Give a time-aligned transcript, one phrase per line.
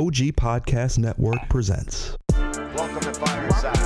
[0.00, 2.16] OG Podcast Network presents.
[2.32, 3.76] Welcome to Fireside.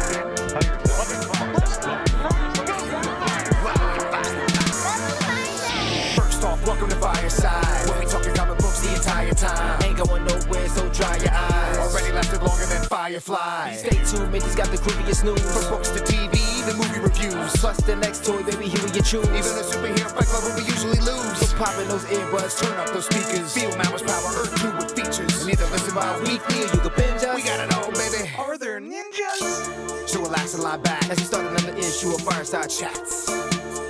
[6.14, 7.88] First off, welcome to Fireside.
[7.88, 9.82] Where we talking comic books the entire time.
[9.82, 11.78] Ain't going nowhere, so dry your eyes.
[11.78, 13.72] Already lasted longer than Firefly.
[13.72, 15.42] Stay tuned, Mindy's got the creepiest news.
[15.42, 17.52] From books to TV, the movie reviews.
[17.56, 19.28] Plus the next toy, baby, here you choose.
[19.28, 21.36] Even the superhero fight club where we usually lose.
[21.38, 23.52] So pop in those earbuds, turn up those speakers.
[23.52, 25.42] Feel Mama's power, Earth 2 with features.
[25.42, 27.36] And either listen by weekly or you can binge us.
[27.36, 28.30] We got it all, baby.
[28.38, 30.08] Are there ninjas?
[30.08, 33.28] So relax and lie back as we start another issue of Fireside Chats.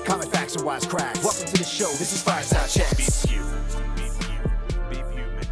[0.05, 1.23] Comic facts and wise cracks.
[1.23, 1.91] Welcome to the show.
[1.95, 3.25] This is Fireside Chats.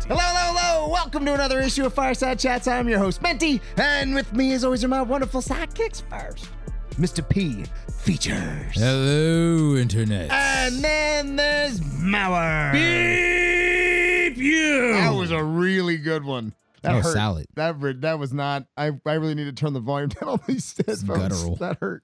[0.08, 0.88] Hello, hello, hello.
[0.88, 2.66] Welcome to another issue of Fireside Chats.
[2.66, 3.62] I'm your host, Menti.
[3.76, 6.48] And with me, as always, are my wonderful sidekicks first.
[6.94, 7.26] Mr.
[7.28, 7.64] P
[8.00, 8.74] features.
[8.74, 10.30] Hello, Internet.
[10.30, 12.72] And then there's Mauer.
[12.72, 14.92] Beep you.
[14.92, 16.54] That was a really good one.
[16.82, 17.12] That Oh, hurt.
[17.12, 17.46] salad.
[17.54, 18.66] That re- that was not.
[18.76, 21.02] I I really need to turn the volume down on these headphones.
[21.04, 21.56] guttural.
[21.56, 22.02] That hurt.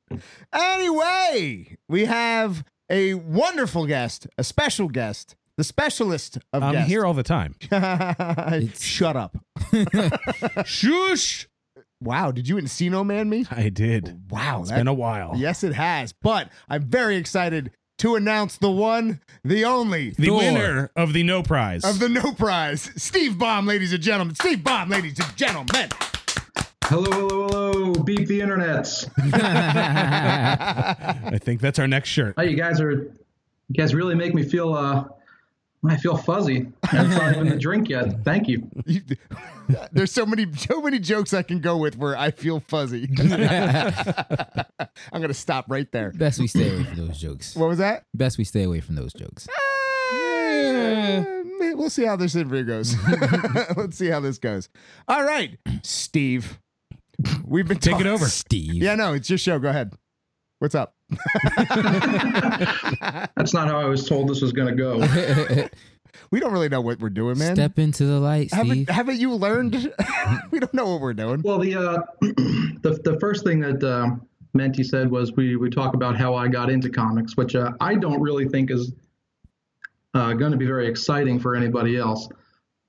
[0.53, 6.89] Anyway, we have a wonderful guest, a special guest, the specialist of I'm guests.
[6.91, 7.55] here all the time.
[8.79, 9.37] Shut up.
[10.65, 11.49] Shush!
[12.01, 13.45] Wow, did you Encino Man me?
[13.51, 14.31] I did.
[14.31, 15.33] Wow, It's that- been a while.
[15.37, 16.13] Yes, it has.
[16.13, 20.37] But I'm very excited to announce the one, the only The Thor.
[20.39, 21.85] winner of the no prize.
[21.85, 24.37] of the no prize, Steve Baum, ladies and gentlemen.
[24.37, 25.89] Steve Baum, ladies and gentlemen.
[26.85, 27.95] Hello, hello, hello.
[28.05, 29.09] Beep the internets.
[30.13, 32.35] I think that's our next shirt.
[32.39, 35.05] Hi, you guys are, you guys really make me feel, uh,
[35.87, 36.57] I feel fuzzy.
[36.57, 36.73] And
[37.13, 38.25] it's not even a drink yet.
[38.25, 38.69] Thank you.
[38.87, 39.03] You-
[39.93, 43.07] There's so many, so many jokes I can go with where I feel fuzzy.
[43.19, 46.11] I'm gonna stop right there.
[46.13, 47.55] Best we stay away from those jokes.
[47.55, 48.05] What was that?
[48.15, 49.47] Best we stay away from those jokes.
[49.49, 51.25] Uh,
[51.75, 52.95] we'll see how this interview goes.
[53.77, 54.71] Let's see how this goes.
[55.07, 56.59] All right, Steve.
[57.45, 58.25] We've been Take it over.
[58.27, 58.83] Steve.
[58.83, 59.59] Yeah, no, it's your show.
[59.59, 59.93] Go ahead.
[60.59, 60.95] What's up?
[63.37, 65.69] That's not how I was told this was going to go.
[66.31, 67.55] We don't really know what we're doing, man.
[67.55, 68.59] Step into the light, Steve.
[68.59, 69.95] haven't, haven't you learned?
[70.51, 71.41] we don't know what we're doing.
[71.43, 74.17] Well, the, uh, the, the first thing that, uh,
[74.53, 77.95] Menti said was we, we talk about how I got into comics, which, uh, I
[77.95, 78.93] don't really think is,
[80.15, 82.29] uh, going to be very exciting for anybody else.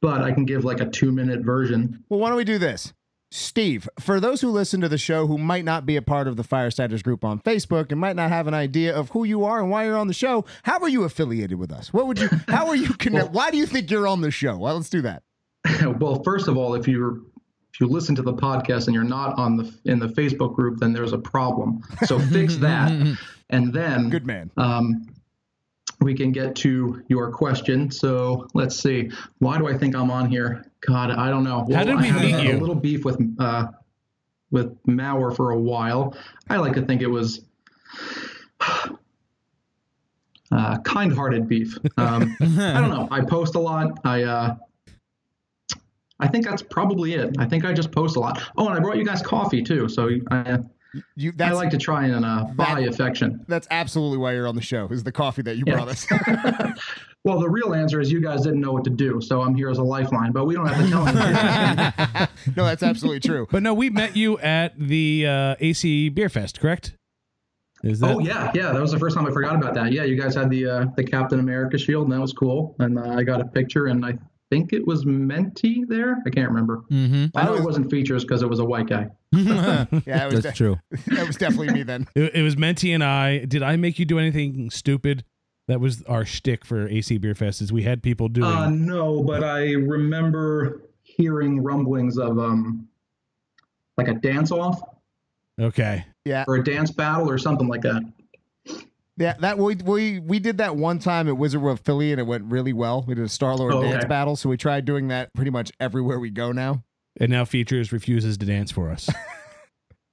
[0.01, 2.03] But I can give like a two minute version.
[2.09, 2.93] Well, why don't we do this?
[3.31, 6.35] Steve, for those who listen to the show who might not be a part of
[6.35, 9.59] the Firesiders group on Facebook and might not have an idea of who you are
[9.59, 11.93] and why you're on the show, how are you affiliated with us?
[11.93, 13.31] What would you, how are you connect?
[13.31, 14.57] why do you think you're on the show?
[14.57, 15.21] Well, let's do that.
[15.99, 17.19] well, first of all, if you're
[17.71, 20.79] if you listen to the podcast and you're not on the in the Facebook group,
[20.79, 21.83] then there's a problem.
[22.05, 22.91] So fix that,
[23.51, 24.49] and then Good man.
[24.57, 25.05] um,
[26.01, 27.91] we can get to your question.
[27.91, 29.11] So let's see.
[29.37, 30.65] Why do I think I'm on here?
[30.81, 31.67] God, I don't know.
[31.73, 32.57] How did we I had meet a, you?
[32.57, 33.67] A little beef with uh,
[34.51, 36.15] with Mauer for a while.
[36.49, 37.41] I like to think it was.
[40.51, 41.77] Uh, kind-hearted beef.
[41.97, 43.07] Um, I don't know.
[43.11, 43.99] I post a lot.
[44.03, 44.55] I uh,
[46.19, 47.35] I think that's probably it.
[47.37, 48.41] I think I just post a lot.
[48.57, 49.87] Oh, and I brought you guys coffee too.
[49.87, 50.59] So I,
[51.15, 53.45] You, I like to try and uh, buy That- affection.
[53.47, 55.73] that's absolutely why you're on the show is the coffee that you Yeah.
[55.75, 56.07] brought us.
[57.25, 59.69] Well, the real answer is you guys didn't know what to do, so I'm here
[59.69, 60.31] as a lifeline.
[60.31, 62.27] But we don't have to tell anyone.
[62.55, 63.45] no, that's absolutely true.
[63.51, 66.95] But no, we met you at the uh, AC Beer Fest, correct?
[67.83, 68.15] Is that?
[68.15, 68.71] oh yeah, yeah.
[68.71, 69.91] That was the first time I forgot about that.
[69.91, 72.73] Yeah, you guys had the uh, the Captain America shield, and that was cool.
[72.79, 74.17] And uh, I got a picture, and I
[74.49, 76.21] think it was Menti there.
[76.25, 76.83] I can't remember.
[76.91, 77.37] Mm-hmm.
[77.37, 79.09] I know it wasn't features because it was a white guy.
[79.31, 80.79] Yeah, it was That's de- true.
[81.07, 82.07] that was definitely me then.
[82.15, 83.45] It, it was Menti and I.
[83.45, 85.23] Did I make you do anything stupid?
[85.67, 87.61] That was our shtick for AC Beer Fest.
[87.61, 88.47] Is we had people doing.
[88.47, 92.87] Uh, no, but I remember hearing rumblings of um,
[93.97, 94.81] like a dance off
[95.59, 96.05] okay.
[96.25, 98.01] Yeah, or a dance battle or something like that.
[99.19, 99.33] Yeah.
[99.39, 102.45] That we we we did that one time at Wizard World Philly, and it went
[102.45, 103.03] really well.
[103.07, 104.07] We did a Star Lord Oh, dance okay.
[104.07, 106.83] battle, so we tried doing that pretty much everywhere we go now.
[107.19, 109.09] And now Features refuses to dance for us.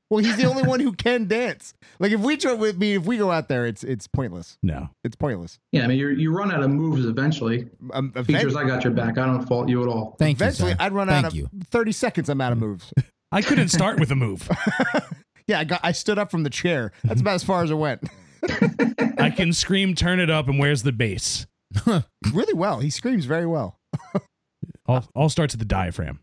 [0.09, 1.75] Well, he's the only one who can dance.
[1.99, 4.57] Like if we try with me, if we go out there, it's it's pointless.
[4.63, 4.89] No.
[5.03, 5.59] It's pointless.
[5.73, 7.67] Yeah, I mean, you you run out of moves eventually.
[7.93, 9.19] Um, event- Features, I got your back.
[9.19, 10.15] I don't fault you at all.
[10.21, 10.83] Thank eventually, you, sir.
[10.85, 11.49] I'd run Thank out of you.
[11.65, 12.29] thirty seconds.
[12.29, 12.93] I'm out of moves.
[13.33, 14.49] I couldn't start with a move.
[15.49, 15.81] yeah, I got.
[15.83, 16.93] I stood up from the chair.
[17.03, 18.05] That's about as far as it went.
[19.19, 21.47] I can scream, turn it up, and where's the bass?
[22.33, 22.81] really well.
[22.81, 23.79] He screams very well.
[24.89, 26.21] All, all starts at the diaphragm.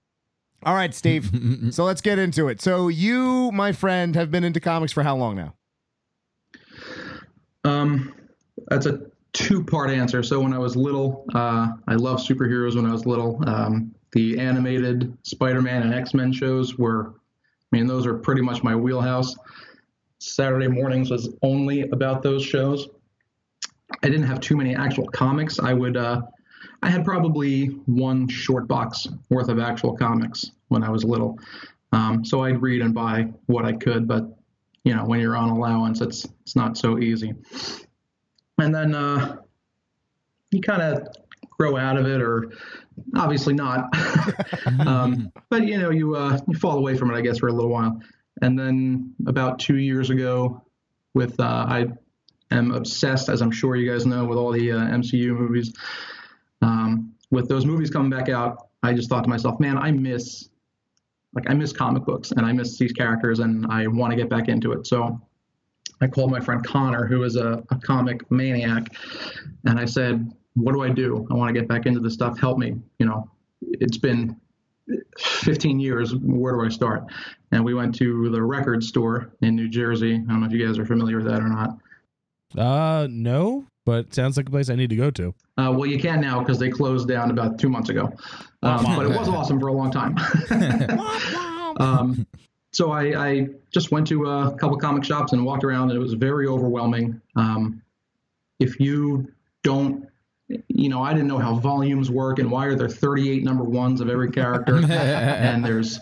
[0.66, 1.30] All right, Steve.
[1.72, 2.62] so let's get into it.
[2.62, 5.54] So you, my friend, have been into comics for how long now?
[7.66, 8.14] Um,
[8.70, 9.02] that's a
[9.34, 10.24] two part answer.
[10.24, 13.42] So when I was little, uh, I loved superheroes when I was little.
[13.48, 18.76] Um, the animated Spider-Man and X-Men shows were, I mean, those are pretty much my
[18.76, 19.36] wheelhouse.
[20.24, 22.88] Saturday mornings was only about those shows.
[24.04, 25.60] I didn't have too many actual comics.
[25.60, 26.22] I would, uh,
[26.82, 31.38] I had probably one short box worth of actual comics when I was little.
[31.92, 34.36] Um, so I'd read and buy what I could, but
[34.84, 37.34] you know, when you're on allowance, it's it's not so easy.
[38.60, 39.38] And then uh,
[40.52, 41.08] you kind of
[41.50, 42.52] grow out of it, or
[43.16, 43.90] obviously not.
[44.88, 47.54] um, but you know, you uh, you fall away from it, I guess, for a
[47.54, 48.02] little while.
[48.42, 50.64] And then about two years ago,
[51.14, 51.86] with uh, I
[52.52, 55.74] am obsessed, as I'm sure you guys know, with all the uh, MCU movies.
[56.62, 60.50] Um, with those movies coming back out, I just thought to myself, man, I miss
[61.34, 64.30] like I miss comic books and I miss these characters and I want to get
[64.30, 64.86] back into it.
[64.86, 65.20] So
[66.00, 68.88] I called my friend Connor, who is a, a comic maniac,
[69.66, 71.28] and I said, What do I do?
[71.32, 72.40] I want to get back into this stuff.
[72.40, 72.76] Help me.
[73.00, 73.32] You know,
[73.62, 74.40] it's been
[75.18, 76.16] 15 years.
[76.16, 77.04] Where do I start?
[77.52, 80.16] And we went to the record store in New Jersey.
[80.16, 81.78] I don't know if you guys are familiar with that or not.
[82.58, 85.34] Uh, no, but sounds like a place I need to go to.
[85.58, 88.12] Uh, well, you can now because they closed down about two months ago.
[88.62, 90.16] Um, but it was awesome for a long time.
[91.80, 92.26] um,
[92.72, 96.02] so I, I, just went to a couple comic shops and walked around, and it
[96.02, 97.20] was very overwhelming.
[97.36, 97.82] Um,
[98.60, 99.32] if you
[99.64, 100.08] don't,
[100.68, 104.02] you know, I didn't know how volumes work and why are there 38 number ones
[104.02, 106.00] of every character, and there's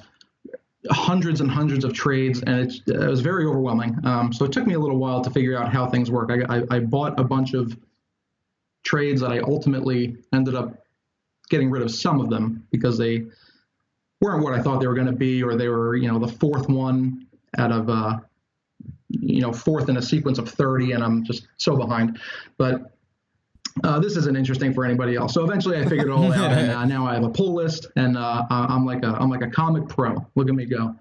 [0.89, 3.95] hundreds and hundreds of trades, and it's, it was very overwhelming.
[4.03, 6.31] Um, so it took me a little while to figure out how things work.
[6.31, 7.77] I, I, I bought a bunch of
[8.83, 10.85] trades that I ultimately ended up
[11.49, 13.25] getting rid of some of them because they
[14.21, 16.27] weren't what I thought they were going to be, or they were, you know, the
[16.27, 17.27] fourth one
[17.57, 18.19] out of, uh,
[19.09, 22.19] you know, fourth in a sequence of 30, and I'm just so behind.
[22.57, 22.95] But
[23.83, 25.33] uh, this isn't interesting for anybody else.
[25.33, 27.87] So eventually, I figured it all out, and uh, now I have a pull list,
[27.95, 30.15] and uh, I'm like a I'm like a comic pro.
[30.35, 30.95] Look at me go.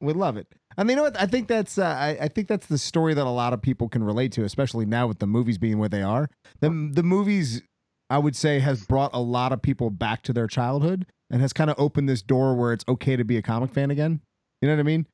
[0.00, 0.46] We love it.
[0.76, 1.20] And you know what?
[1.20, 3.88] I think that's uh, I, I think that's the story that a lot of people
[3.88, 6.28] can relate to, especially now with the movies being where they are.
[6.60, 7.62] The the movies,
[8.10, 11.52] I would say, has brought a lot of people back to their childhood and has
[11.52, 14.20] kind of opened this door where it's okay to be a comic fan again.
[14.60, 15.06] You know what I mean?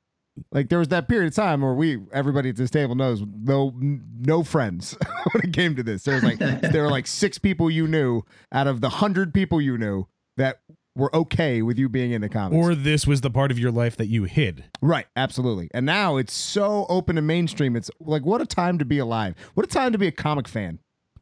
[0.53, 3.75] Like there was that period of time where we everybody at this table knows no
[3.81, 4.97] no friends
[5.33, 6.05] when it came to this.
[6.05, 8.23] There was like there were like six people you knew
[8.53, 10.07] out of the hundred people you knew
[10.37, 10.61] that
[10.97, 12.57] were okay with you being in the comics.
[12.57, 14.65] Or this was the part of your life that you hid.
[14.83, 15.71] Right, absolutely.
[15.73, 17.77] And now it's so open and mainstream.
[17.77, 19.35] It's like what a time to be alive.
[19.55, 20.81] What a time to be a comic fan.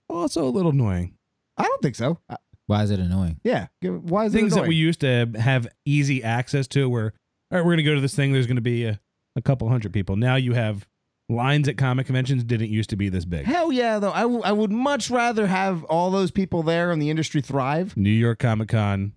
[0.09, 1.15] Also a little annoying.
[1.56, 2.19] I don't think so.
[2.67, 3.41] Why is it annoying?
[3.44, 3.69] yeah.
[3.82, 7.15] Why is Things it that we used to have easy access to where,
[7.50, 8.32] all right, we're going to go to this thing.
[8.32, 9.00] There's going to be a,
[9.38, 10.17] a couple hundred people.
[10.17, 10.87] Now you have
[11.31, 13.44] lines at comic conventions didn't used to be this big.
[13.46, 14.12] Hell yeah, though.
[14.12, 17.96] I, w- I would much rather have all those people there and the industry thrive.
[17.96, 19.12] New York Comic Con.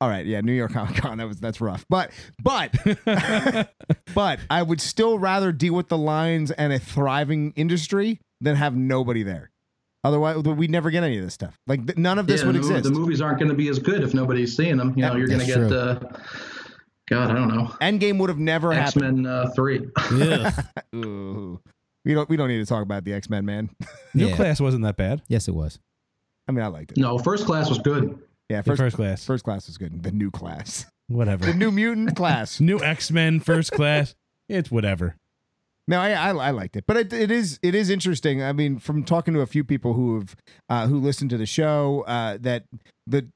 [0.00, 1.18] All right, yeah, New York Comic Con.
[1.18, 2.10] That was that's rough, but
[2.42, 2.72] but
[4.14, 8.76] but I would still rather deal with the lines and a thriving industry than have
[8.76, 9.50] nobody there.
[10.04, 11.58] Otherwise, we'd never get any of this stuff.
[11.66, 12.84] Like th- none of this yeah, would the, exist.
[12.84, 14.94] the movies aren't going to be as good if nobody's seeing them.
[14.96, 15.76] You know, you're going to get, true.
[15.76, 15.98] uh,
[17.10, 19.22] God, I don't know, Endgame would have never X happened.
[19.22, 19.86] Men uh, Three.
[20.94, 21.60] Ooh.
[22.04, 23.70] We don't we don't need to talk about the X Men, man.
[24.14, 24.36] New Yeah.
[24.36, 25.22] class wasn't that bad.
[25.28, 25.78] Yes, it was.
[26.48, 26.96] I mean, I liked it.
[26.98, 28.18] No, First Class was good.
[28.48, 29.24] Yeah, first first class.
[29.26, 30.02] first class was good.
[30.02, 31.44] The new class, Whatever.
[31.44, 32.60] the new mutant class.
[32.60, 34.14] New X Men first class.
[34.48, 35.16] It's whatever.
[35.86, 38.42] No, I, I I liked it, but it, it is it is interesting.
[38.42, 40.36] I mean, from talking to a few people who have
[40.70, 42.64] uh, who listen to the show, uh, that
[43.06, 43.28] the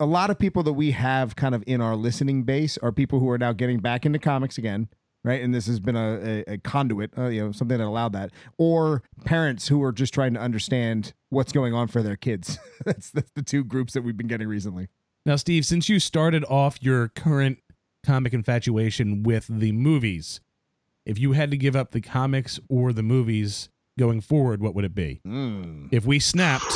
[0.00, 3.20] a lot of people that we have kind of in our listening base are people
[3.20, 4.88] who are now getting back into comics again,
[5.22, 5.42] right?
[5.42, 8.30] And this has been a, a, a conduit, uh, you know, something that allowed that,
[8.56, 12.58] or parents who are just trying to understand what's going on for their kids.
[12.84, 14.88] that's that's the two groups that we've been getting recently.
[15.26, 17.58] Now, Steve, since you started off your current
[18.02, 20.40] comic infatuation with the movies,
[21.04, 24.86] if you had to give up the comics or the movies going forward, what would
[24.86, 25.20] it be?
[25.92, 26.72] If we snapped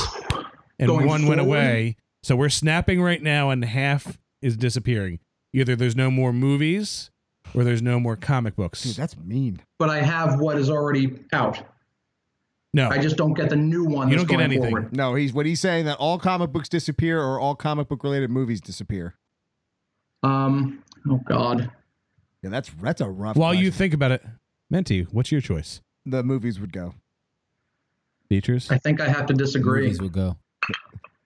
[0.78, 5.18] and Going one went away, so we're snapping right now and half is disappearing.
[5.52, 7.10] Either there's no more movies
[7.54, 8.82] or there's no more comic books.
[8.82, 9.60] Dude, that's mean.
[9.78, 11.62] But I have what is already out.
[12.72, 12.88] no.
[12.88, 14.08] I just don't get the new one.
[14.08, 14.70] You don't get anything.
[14.70, 14.96] Forward.
[14.96, 18.30] No, he's what he's saying that all comic books disappear or all comic book related
[18.30, 19.14] movies disappear.
[20.22, 20.82] Um.
[21.08, 21.70] Oh God.
[22.42, 23.36] Yeah, that's that's a rough.
[23.36, 24.24] While you think about it,
[24.70, 25.80] Menti, what's your choice?
[26.06, 26.94] the movies would go.
[28.28, 28.70] Features?
[28.70, 29.82] I think I have to disagree.
[29.82, 30.36] Movies will go.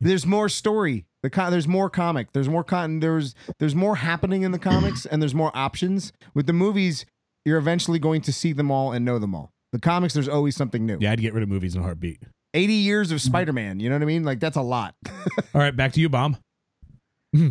[0.00, 1.07] There's more story.
[1.23, 2.33] The con- there's more comic.
[2.33, 3.00] There's more con.
[3.00, 6.12] There's there's more happening in the comics, and there's more options.
[6.35, 7.05] With the movies,
[7.45, 9.52] you're eventually going to see them all and know them all.
[9.73, 10.99] The comics, there's always something new.
[11.00, 12.23] Yeah, I'd get rid of movies in a heartbeat.
[12.55, 13.81] 80 years of Spider-Man.
[13.81, 14.25] You know what I mean?
[14.25, 14.95] Like that's a lot.
[15.07, 16.37] All right, back to you, Baum.
[17.35, 17.49] Hmm.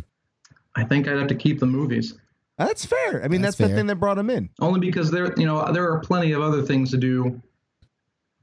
[0.75, 2.16] I think I'd have to keep the movies.
[2.58, 3.24] That's fair.
[3.24, 3.75] I mean, that's, That's the fair.
[3.77, 4.50] thing that brought him in.
[4.60, 7.39] Only because there, you know, there are plenty of other things to do.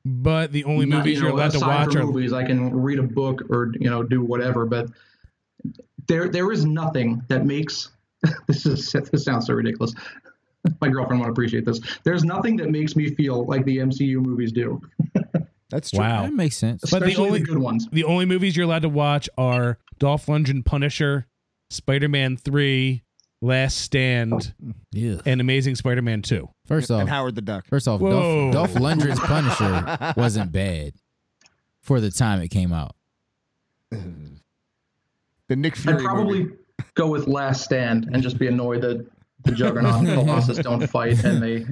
[0.04, 2.32] But the only Not- movies you you are know, allowed to watch from are movies.
[2.32, 4.90] I can read a book or you know do whatever, but
[6.06, 7.90] there there is nothing that makes
[8.46, 9.94] this is this sounds so ridiculous.
[10.80, 11.80] My girlfriend won't appreciate this.
[12.04, 14.80] There's nothing that makes me feel like the MCU movies do,
[15.70, 16.00] That's true.
[16.00, 16.22] wow.
[16.22, 16.90] That makes sense.
[16.90, 17.86] But the only- the good ones.
[17.92, 21.26] The only movies you're allowed to watch are Dolph Lundgren Punisher,
[21.70, 23.02] Spider-Man 3,
[23.44, 24.54] Last Stand,
[24.92, 25.18] Yeah.
[25.26, 26.48] and Amazing Spider-Man 2.
[26.66, 27.66] First off, And Howard the Duck.
[27.66, 28.50] first off, Whoa.
[28.50, 30.94] Dolph, Dolph Lundgren's Punisher wasn't bad
[31.82, 32.94] for the time it came out.
[35.46, 35.98] The Nick Fury.
[35.98, 36.56] I'd probably movie.
[36.94, 39.06] go with Last Stand and just be annoyed that
[39.44, 41.66] the Juggernaut and Colossus don't fight and they.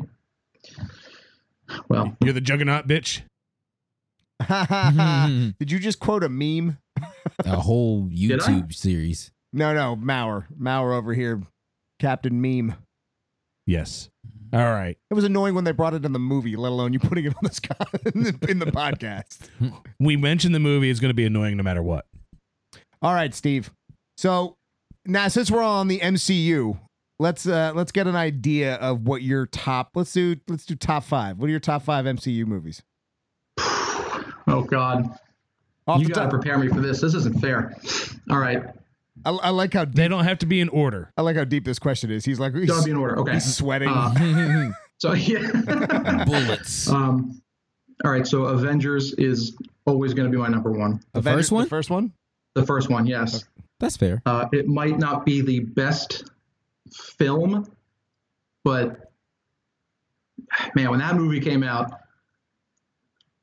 [1.89, 3.23] Well, You're the Juggernaut bitch.
[5.59, 6.77] Did you just quote a meme?
[7.47, 9.31] A whole YouTube series.
[9.55, 11.41] No, no, Mauer, Mauer over here.
[12.03, 12.75] Captain Meme.
[13.65, 14.11] Yes.
[14.53, 14.99] All right.
[15.09, 17.29] It was annoying when they brought it in the movie, let alone you putting it
[17.29, 19.39] on this guy in the, in the podcast.
[20.01, 22.07] We mentioned the movie is going to be annoying no matter what.
[23.03, 23.71] All right, Steve.
[24.17, 24.57] So
[25.07, 26.77] now since we're all on the MCU,
[27.21, 31.05] let's uh let's get an idea of what your top let's do let's do top
[31.05, 31.39] five.
[31.39, 32.83] What are your top five MCU movies?
[33.59, 35.09] oh God,
[35.87, 37.01] Off you got to top, prepare me for this.
[37.01, 37.77] This isn't fair.
[38.29, 38.65] All right,
[39.25, 41.13] I, I like how They don't have to be in order.
[41.17, 42.25] I like how deep this question is.
[42.25, 43.19] He's like he's, gotta be in order.
[43.21, 43.35] Okay.
[43.35, 43.89] he's sweating.
[43.89, 46.25] Uh, so yeah.
[46.27, 46.89] Bullets.
[46.89, 47.41] um.
[48.05, 48.27] All right.
[48.27, 51.01] So Avengers is always going to be my number one.
[51.13, 51.65] the Avengers- first one?
[51.65, 52.13] The first one?
[52.55, 53.45] The first one, yes.
[53.81, 54.23] That's fair.
[54.27, 56.31] Uh, it might not be the best
[56.93, 57.67] film,
[58.63, 59.11] but
[60.75, 62.02] man, when that movie came out,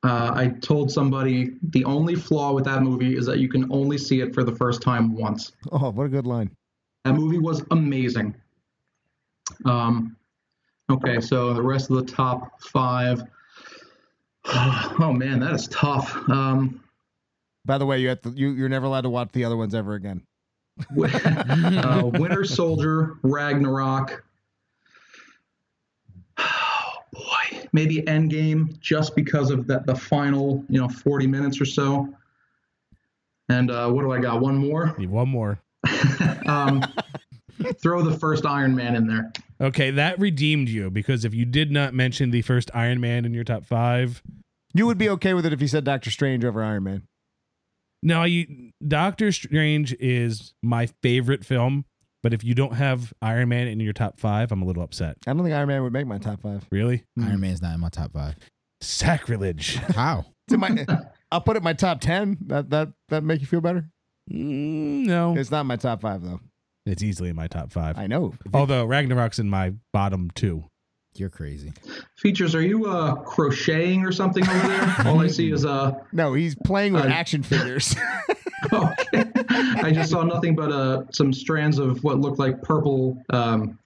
[0.02, 3.98] uh, I told somebody the only flaw with that movie is that you can only
[3.98, 5.52] see it for the first time once.
[5.72, 6.50] Oh, what a good line.
[7.04, 8.34] That movie was amazing.
[9.64, 10.16] Um,
[10.90, 13.22] okay, so the rest of the top five.
[15.02, 16.16] Oh man, that is tough.
[16.28, 16.82] Um,
[17.66, 19.74] By the way, you have to, you you're never allowed to watch the other ones
[19.74, 20.22] ever again.
[20.98, 24.24] uh, Winter Soldier, Ragnarok.
[26.38, 31.64] Oh boy, maybe Endgame, just because of that the final, you know, forty minutes or
[31.64, 32.08] so.
[33.48, 34.40] And uh, what do I got?
[34.40, 34.94] One more.
[34.98, 35.60] Need one more.
[36.46, 36.82] Um,
[37.80, 39.32] throw the first Iron Man in there.
[39.60, 43.34] Okay, that redeemed you because if you did not mention the first Iron Man in
[43.34, 44.20] your top five,
[44.74, 47.02] You would be okay with it if you said Doctor Strange over Iron Man.
[48.02, 51.84] now you Doctor Strange is my favorite film,
[52.22, 55.16] but if you don't have Iron Man in your top five, I'm a little upset.
[55.26, 56.66] I don't think Iron Man would make my top five.
[56.70, 57.04] Really?
[57.20, 58.34] Iron Man's not in my top five.
[58.80, 59.76] Sacrilege.
[59.94, 60.24] How?
[60.46, 60.86] It's in my,
[61.30, 62.38] I'll put it in my top ten.
[62.46, 63.88] That that that make you feel better?
[64.30, 66.40] Mm, no, It's not my top five though.
[66.86, 67.98] it's easily in my top five.
[67.98, 68.34] I know.
[68.54, 70.64] Although Ragnarok's in my bottom two.
[71.16, 71.72] You're crazy.
[72.16, 74.94] Features, are you uh, crocheting or something over there?
[75.06, 77.94] All I see is uh, No, he's playing with Uh, action figures.
[78.72, 79.24] okay.
[79.82, 83.78] I just saw nothing but uh, some strands of what looked like purple um,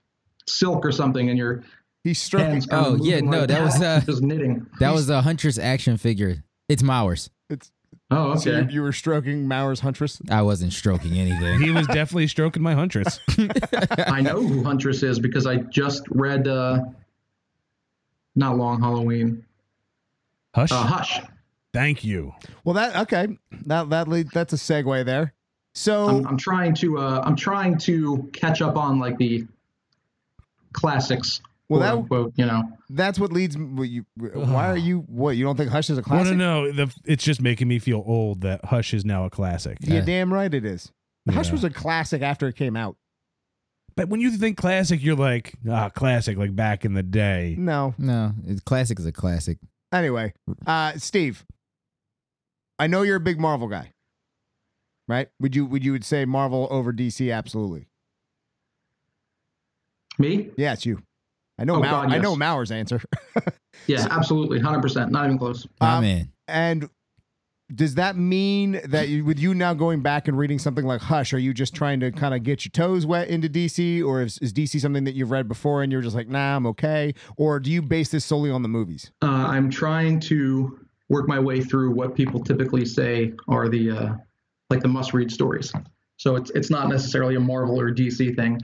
[0.47, 1.62] silk or something, and your
[2.02, 2.50] he's stroking.
[2.52, 4.66] hands kind Oh, yeah, no, like that was, uh, just knitting.
[4.81, 6.43] That was a Huntress action figure.
[6.69, 7.31] It's Mauer's.
[7.49, 7.71] It's
[8.11, 8.73] Oh, so you, okay.
[8.73, 10.21] you were stroking Mauer's huntress.
[10.31, 11.61] I wasn't stroking anything.
[11.61, 13.19] He was definitely stroking my huntress.
[14.07, 16.81] I know who Huntress is because I just read uh,
[18.34, 19.44] not Long Halloween,
[20.54, 20.72] Hush.
[20.72, 21.20] uh, Hush.
[21.72, 22.32] Thank you.
[22.64, 23.28] Well, that okay.
[23.66, 25.32] That that lead, that's a segue there.
[25.74, 29.46] So I'm, I'm trying to uh, I'm trying to catch up on like the
[30.72, 31.40] classics.
[31.68, 32.62] Well, that- unquote, you know.
[32.90, 33.56] that's what leads.
[33.56, 34.04] me- What you?
[34.16, 35.00] Why are you?
[35.08, 36.36] What you don't think Hush is a Well, classic?
[36.36, 36.72] no, no.
[36.72, 39.78] The, it's just making me feel old that Hush is now a classic.
[39.80, 40.92] You're Uh, damn right it is.
[41.30, 42.96] Hush was a classic after it came out.
[43.96, 47.54] But when you think classic, you're like, ah, classic, like back in the day.
[47.58, 47.94] No.
[47.98, 49.58] no, it's classic is a classic.
[49.92, 50.32] Anyway,
[50.66, 51.44] uh, Steve,
[52.78, 53.92] I know you're a big Marvel guy,
[55.06, 55.28] right?
[55.40, 57.32] Would you would you would say Marvel over DC?
[57.32, 57.86] Absolutely.
[60.18, 60.50] Me?
[60.56, 61.00] Yeah, it's you.
[61.58, 61.76] I know.
[61.76, 62.38] Oh, Mau- God, I know yes.
[62.38, 63.00] Mauer's answer.
[63.88, 65.10] Yeah, absolutely, hundred percent.
[65.10, 65.66] Not even close.
[65.80, 66.32] My Um, man.
[66.46, 66.88] And
[67.75, 71.33] does that mean that you, with you now going back and reading something like Hush,
[71.33, 74.38] are you just trying to kind of get your toes wet into DC, or is,
[74.38, 77.59] is DC something that you've read before and you're just like, nah, I'm okay, or
[77.61, 79.11] do you base this solely on the movies?
[79.23, 80.78] Uh, I'm trying to
[81.09, 84.14] work my way through what people typically say are the uh,
[84.71, 85.73] like the must-read stories.
[86.16, 88.61] So it's it's not necessarily a Marvel or DC thing.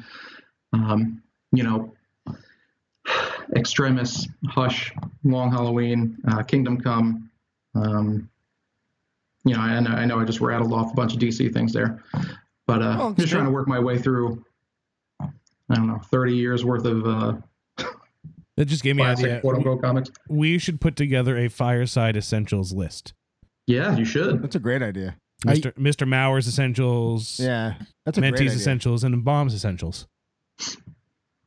[0.73, 1.95] Um, you know,
[3.57, 4.93] Extremis, Hush,
[5.25, 7.31] Long Halloween, uh, Kingdom Come.
[7.75, 8.30] Um,
[9.45, 11.73] you know, I know, I know I just rattled off a bunch of DC things
[11.73, 12.03] there,
[12.67, 13.39] but uh, Well, I'm just sure.
[13.39, 14.45] trying to work my way through
[15.21, 17.37] I don't know, 30 years worth of uh,
[18.57, 19.41] That just gave me an idea.
[19.41, 20.11] quote unquote comics.
[20.29, 23.15] We should put together a fireside essentials list.
[23.67, 24.43] Yeah, you should.
[24.43, 25.17] That's a great idea.
[25.47, 25.73] I- Mr.
[25.75, 26.07] Mr.
[26.09, 28.61] Mauer's essentials, Yeah, that's a great Menti's idea.
[28.61, 30.07] essentials, and Baum's essentials.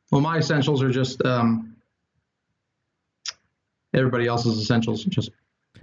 [0.10, 1.76] Well, my essentials are just um,
[3.94, 5.30] everybody else's essentials, just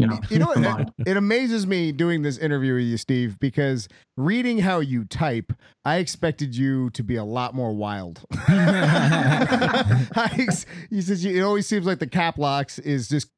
[0.00, 0.92] you know, You know combined.
[0.99, 5.52] It, it amazes me doing this interview with you, Steve, because reading how you type,
[5.85, 8.25] I expected you to be a lot more wild.
[8.33, 9.97] I
[10.90, 13.30] he says it always seems like the cap locks is just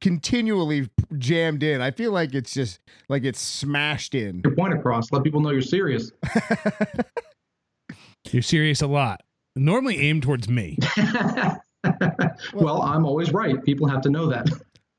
[0.00, 1.80] continually jammed in.
[1.80, 4.40] I feel like it's just like it's smashed in.
[4.44, 5.12] Your point across.
[5.12, 6.12] Let people know you're serious.
[8.30, 9.20] You're serious a lot.
[9.56, 10.78] Normally aimed towards me.
[12.54, 13.62] well, I'm always right.
[13.62, 14.48] People have to know that.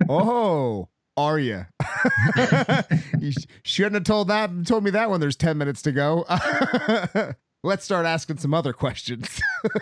[0.09, 1.65] Oh, are you?
[3.19, 4.49] you sh- shouldn't have told that.
[4.65, 6.25] Told me that when there's ten minutes to go.
[7.65, 9.41] Let's start asking some other questions.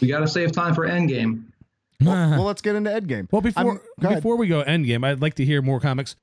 [0.00, 1.44] We got to save time for Endgame.
[2.00, 3.28] well, let's get into Endgame.
[3.30, 4.18] Well, before I'm- go ahead.
[4.18, 6.16] before we go Endgame, I'd like to hear more comics.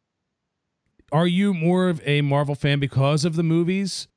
[1.14, 4.10] Are you more of a Marvel fan because of the movies,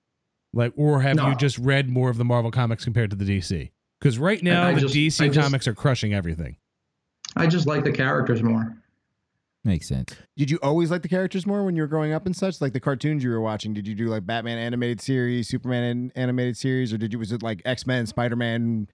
[0.53, 1.29] like, or have No.
[1.29, 3.71] you just read more of the Marvel comics compared to the DC?
[4.01, 6.57] Because right now I the just- DC just- comics are crushing everything.
[7.37, 8.77] I just like the characters more.
[9.65, 10.17] Makes sense.
[10.37, 12.61] Did you always like the characters more when you were growing up and such?
[12.61, 13.73] Like the cartoons you were watching?
[13.73, 17.31] Did you do like Batman animated series, Superman an- animated series, or did you was
[17.31, 18.89] it like X Men, Spider Man?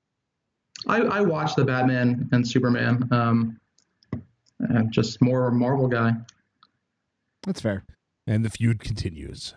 [0.87, 3.09] I, I watch the Batman and Superman.
[3.11, 3.59] Um,
[4.75, 6.13] I'm just more a Marvel guy.
[7.45, 7.85] That's fair.
[8.27, 9.55] And the feud continues.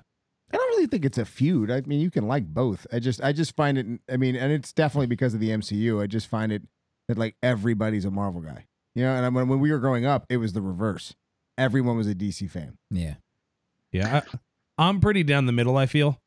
[0.53, 1.69] I don't really think it's a feud.
[1.69, 2.87] I mean, you can like both.
[2.91, 3.85] I just, I just find it.
[4.09, 6.01] I mean, and it's definitely because of the MCU.
[6.01, 6.63] I just find it
[7.07, 8.65] that like everybody's a Marvel guy.
[8.95, 11.13] You know, and when when we were growing up, it was the reverse.
[11.57, 12.77] Everyone was a DC fan.
[12.89, 13.15] Yeah.
[13.91, 14.37] Yeah, I,
[14.77, 15.75] I'm pretty down the middle.
[15.77, 16.17] I feel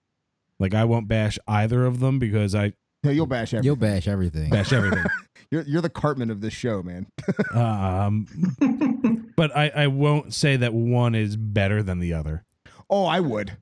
[0.58, 3.64] like I won't bash either of them because I No, you'll bash everything.
[3.66, 4.50] You'll bash everything.
[4.50, 5.04] bash everything.
[5.50, 7.06] You're, you're the Cartman of this show, man.
[7.54, 8.26] um,
[9.36, 12.42] but I, I won't say that one is better than the other.
[12.90, 13.56] Oh, I would.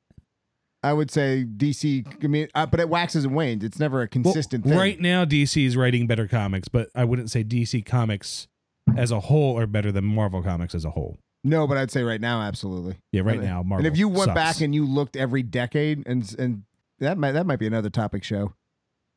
[0.83, 2.25] I would say DC.
[2.25, 3.63] I mean, uh, but it waxes and wanes.
[3.63, 4.77] It's never a Well, consistent thing.
[4.79, 8.49] Right now, DC is writing better comics, but I wouldn't say DC comics
[8.97, 11.19] as a whole are better than Marvel comics as a whole.
[11.45, 12.97] No, but I'd say right now, absolutely.
[13.11, 13.85] Yeah, right And- now, Marvel.
[13.87, 14.35] and if you went sucks.
[14.35, 16.63] back and you looked every decade, and and
[17.01, 18.55] that might that might be another topic show.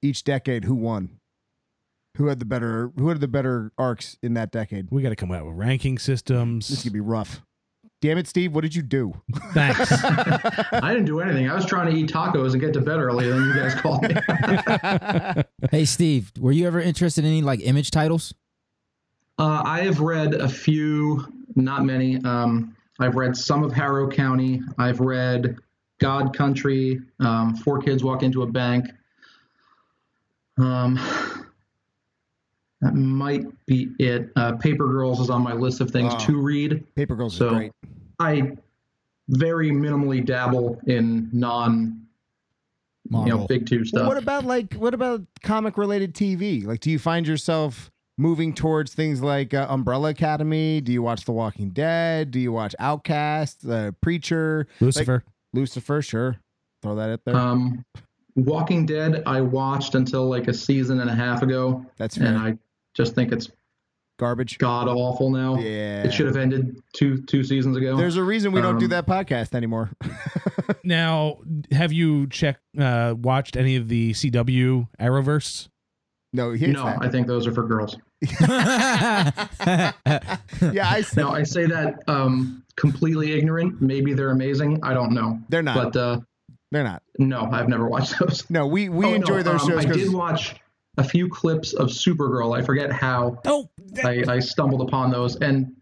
[0.02, 1.20] Each decade, who won?
[2.18, 2.92] Who had the better?
[2.98, 4.88] Who had the better arcs in that decade?
[4.90, 6.68] we got to come out with ranking systems.
[6.70, 7.42] This could be rough.
[8.02, 8.54] Damn it, Steve!
[8.54, 9.14] What did you do?
[9.54, 9.92] Thanks.
[10.04, 11.50] I didn't do anything.
[11.50, 14.02] I was trying to eat tacos and get to bed earlier than you guys called
[14.04, 15.44] me.
[15.72, 18.34] Hey, Steve, were you ever interested in any like image titles?
[19.38, 22.24] Uh, I have read a few, not many.
[22.24, 24.62] Um, I've read some of Harrow County.
[24.78, 25.58] I've read
[26.00, 27.02] God Country.
[27.20, 28.86] Um, Four kids walk into a bank.
[30.58, 30.96] Um,
[32.82, 34.30] that might be it.
[34.38, 36.84] Uh, Paper Girls is on my list of things to read.
[36.96, 37.72] Paper Girls So is great.
[38.20, 38.52] I
[39.28, 42.06] very minimally dabble in non,
[43.10, 44.08] you know, big two Well, stuff.
[44.08, 46.66] what about like what about comic related TV?
[46.66, 50.82] Like, do you find yourself moving towards things like uh, Umbrella Academy?
[50.82, 52.32] Do you watch The Walking Dead?
[52.32, 55.24] Do you watch Outcast, uh, Preacher, Lucifer.
[55.54, 56.02] Lucifer?
[56.02, 56.38] Sure,
[56.82, 57.36] throw that out there.
[57.36, 57.86] Um,
[58.36, 62.28] Walking Dead, I watched until like a season and a half ago, That's fair.
[62.28, 62.58] and I
[62.94, 63.50] just think it's
[64.18, 64.58] Garbage.
[64.60, 65.58] god awful now.
[65.58, 66.04] Yeah.
[66.04, 67.98] It should have ended two two seasons ago.
[67.98, 69.92] There's a reason we don't do Um, that podcast anymore.
[70.84, 71.40] now,
[71.72, 75.68] have you checked, uh, watched any of the CW Arrowverse?
[76.34, 76.98] no, no, that.
[77.02, 77.98] I think those are for girls.
[79.62, 79.92] yeah,
[80.90, 83.82] I said No, I say that um, completely ignorant.
[83.82, 84.80] Maybe they're amazing.
[84.84, 85.40] I don't know.
[85.50, 85.92] they're not.
[85.94, 86.20] But uh,
[86.72, 87.04] they're not.
[87.20, 88.50] no, I've never watched those.
[88.50, 90.56] No, we we Oh, no, enjoy those um, shows I did watch
[90.98, 92.58] a few clips of Supergirl.
[92.58, 93.70] I forget how Oh,
[94.04, 95.74] I, I stumbled upon those, and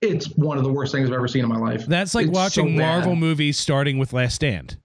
[0.00, 1.86] it's one of the worst things I've ever seen in my life.
[1.86, 2.96] that's like It's watching so bad.
[2.96, 4.78] Marvel movies starting with Last Stand.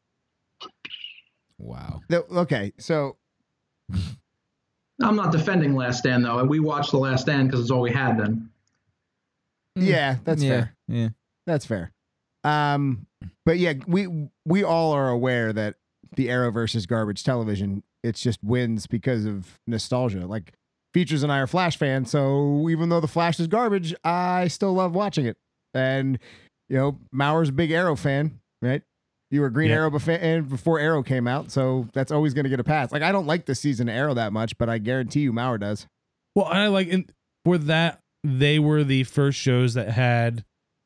[1.58, 2.02] wow.
[2.12, 3.18] okay, so
[5.04, 6.44] I'm not defending Last Stand though.
[6.44, 8.50] We watched The Last Stand because it's all we had then.
[9.76, 10.76] yeah, that's yeah, fair.
[10.88, 11.10] Yeah.
[11.48, 11.92] That's fair.
[12.44, 13.08] Um,
[13.46, 15.76] but yeah, we we all are aware that
[16.16, 17.84] the Arrowverse is garbage television.
[18.04, 20.26] It's just wins because of nostalgia.
[20.26, 20.54] Like
[20.94, 24.74] Features and I are Flash fans, so even though the Flash is garbage, I still
[24.74, 25.38] love watching it.
[25.74, 26.20] And
[26.68, 28.82] you know, Mauer's a big Arrow fan, right?
[29.32, 29.78] You were Green Yeah.
[29.78, 32.92] Arrow bef- before Arrow came out, so that's always going to get a pass.
[32.92, 35.60] Like I don't like this season of Arrow that much, but I guarantee you, Mauer
[35.60, 35.88] does.
[36.36, 37.08] Well, I like in,
[37.46, 40.44] for that they were the first shows that had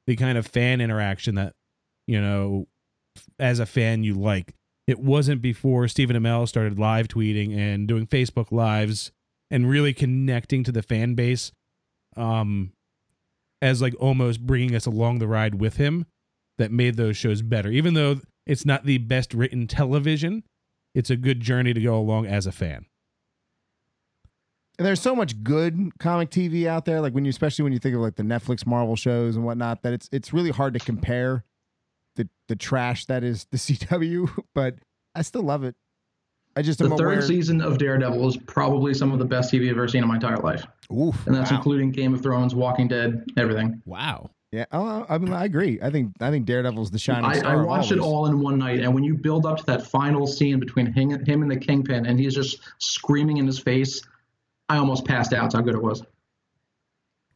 [0.08, 1.53] the kind of fan interaction that
[2.08, 2.67] you know,
[3.39, 4.53] as a fan you like.
[4.88, 9.12] it wasn't before Stephen Amell started live tweeting and doing Facebook lives
[9.49, 11.51] and really connecting to the fan base
[12.17, 12.71] um
[13.62, 16.05] as like almost bringing us along the ride with him
[16.60, 20.43] that made those shows better even though it's not the best written television
[20.93, 22.86] it's a good journey to go along as a fan
[24.77, 26.99] And there's so much good comic TV out there.
[27.01, 29.84] Like when you, especially when you think of like the Netflix Marvel shows and whatnot,
[29.84, 31.45] that it's it's really hard to compare
[32.17, 34.29] the the trash that is the CW.
[34.53, 34.75] But
[35.15, 35.75] I still love it.
[36.58, 37.21] I just The am third aware.
[37.21, 40.15] season of Daredevil is probably some of the best TV I've ever seen in my
[40.15, 41.58] entire life, Oof, and that's wow.
[41.58, 43.81] including Game of Thrones, Walking Dead, everything.
[43.86, 44.29] Wow.
[44.56, 44.65] Yeah.
[44.72, 45.80] Oh, I mean, I agree.
[45.82, 47.62] I think I think Daredevil's the shining I, star.
[47.62, 50.26] I watched it all in one night, and when you build up to that final
[50.26, 54.02] scene between him, him and the Kingpin, and he's just screaming in his face,
[54.70, 55.41] I almost passed out.
[55.41, 56.04] That's how good it was.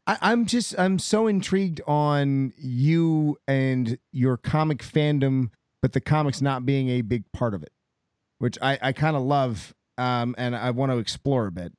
[0.08, 5.50] I, I'm just I'm so intrigued on you and your comic fandom,
[5.82, 7.74] but the comics not being a big part of it,
[8.38, 11.74] which I, I kind of love, um, and I want to explore a bit.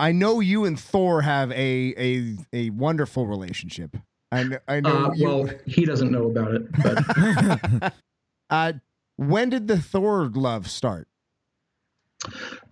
[0.00, 3.96] I know you and Thor have a a a wonderful relationship.
[4.32, 5.24] I know, I know Uh, you.
[5.26, 7.92] well, he doesn't know about it, but
[8.50, 8.72] uh,
[9.16, 11.08] when did the Thor love start?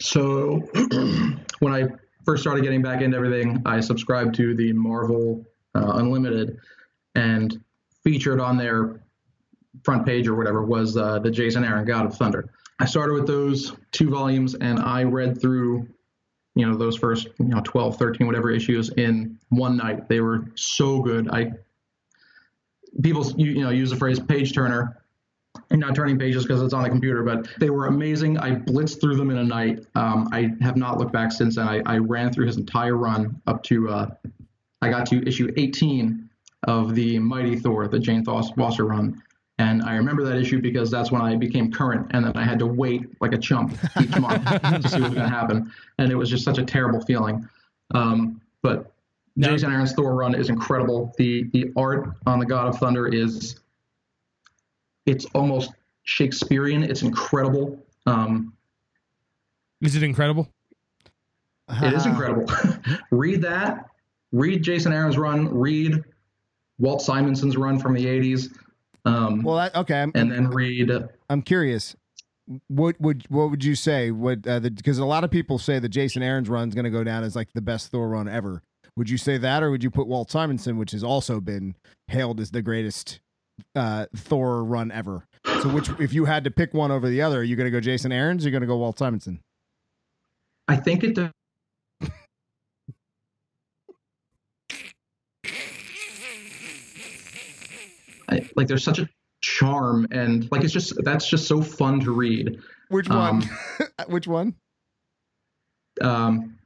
[0.01, 0.61] So
[1.61, 1.85] when I
[2.25, 6.59] first started getting back into everything, I subscribed to the Marvel uh, Unlimited,
[7.14, 7.62] and
[8.03, 9.01] featured on their
[9.85, 12.51] front page or whatever was uh, the Jason Aaron God of Thunder.
[12.81, 15.87] I started with those two volumes, and I read through,
[16.55, 20.09] you know, those first, you know, 12, 13, whatever issues in one night.
[20.09, 21.29] They were so good.
[21.31, 21.53] I
[23.03, 25.03] people, you, you know, use the phrase page turner
[25.71, 28.38] and not turning pages because it's on the computer, but they were amazing.
[28.38, 29.85] I blitzed through them in a night.
[29.95, 31.69] Um, I have not looked back since then.
[31.69, 34.11] I, I ran through his entire run up to, uh,
[34.83, 36.29] I got to issue 18
[36.64, 39.23] of the Mighty Thor, the Jane Foster run.
[39.59, 42.59] And I remember that issue because that's when I became current, and then I had
[42.59, 44.45] to wait like a chump each month
[44.83, 45.73] to see what was going to happen.
[45.99, 47.49] And it was just such a terrible feeling.
[47.95, 48.93] Um, but
[49.37, 51.14] Now- Jason Aaron's Thor run is incredible.
[51.19, 53.61] The the art on the God of Thunder is
[55.07, 55.71] it's almost
[56.03, 56.83] Shakespearean.
[56.83, 57.79] It's incredible.
[58.07, 58.53] Um,
[59.81, 60.49] is it incredible
[61.69, 62.47] it is incredible.
[63.11, 63.90] read that.
[64.33, 65.53] Read Jason Aaron's run.
[65.57, 66.03] Read
[66.79, 68.53] Walt Simonson's run from the '80s.
[69.05, 70.03] Um, Well, that, okay.
[70.03, 70.90] I'm, and then read.
[71.29, 71.95] I'm curious.
[72.69, 74.11] What would what would you say?
[74.11, 76.90] What uh, because a lot of people say that Jason Aaron's run is going to
[76.90, 78.62] go down as like the best Thor run ever.
[78.97, 81.75] Would you say that, or would you put Walt Simonson, which has also been
[82.09, 83.21] hailed as the greatest
[83.75, 85.27] uh, Thor run ever?
[85.62, 87.71] So, which if you had to pick one over the other, are you going to
[87.71, 88.45] go Jason Aaron's?
[88.45, 89.40] Or are you going to go Walt Simonson?
[90.69, 91.19] I think it.
[98.35, 99.09] I, like there's such a
[99.42, 102.61] charm and like it's just that's just so fun to read.
[102.88, 103.88] Which Um, one?
[104.09, 104.55] which one?
[106.01, 106.59] Um,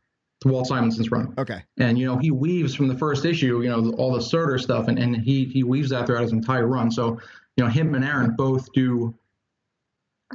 [0.44, 1.35] Walt Simonson's run.
[1.37, 1.64] Okay.
[1.78, 4.87] and you know he weaves from the first issue you know all the Surtur stuff
[4.88, 7.18] and, and he he weaves that throughout his entire run so
[7.57, 9.12] you know him and aaron both do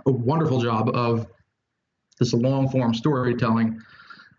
[0.06, 1.26] a wonderful job of
[2.20, 3.82] this long form storytelling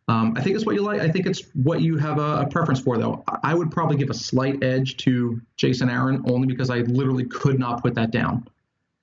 [0.08, 2.46] um, i think it's what you like i think it's what you have a, a
[2.46, 6.70] preference for though I- would probably give a slight edge to jason aaron only because
[6.70, 8.46] i literally could not put that down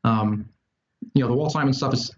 [0.04, 0.48] um,
[1.14, 2.12] you know the walt simon stuff is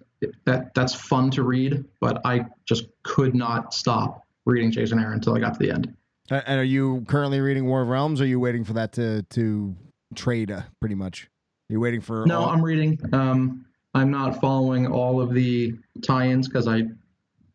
[0.46, 5.36] that that's fun to read but i just could not stop reading jason aaron until
[5.36, 5.94] i got to the end
[6.30, 8.22] And are you currently reading War of Realms?
[8.22, 9.76] Or are you waiting for that to to
[10.16, 10.52] trade?
[10.52, 11.26] Uh, pretty much.
[11.70, 12.26] Are you waiting for?
[12.26, 12.98] No, all- I'm reading.
[13.12, 16.84] Um, I'm not following all of the tie-ins because I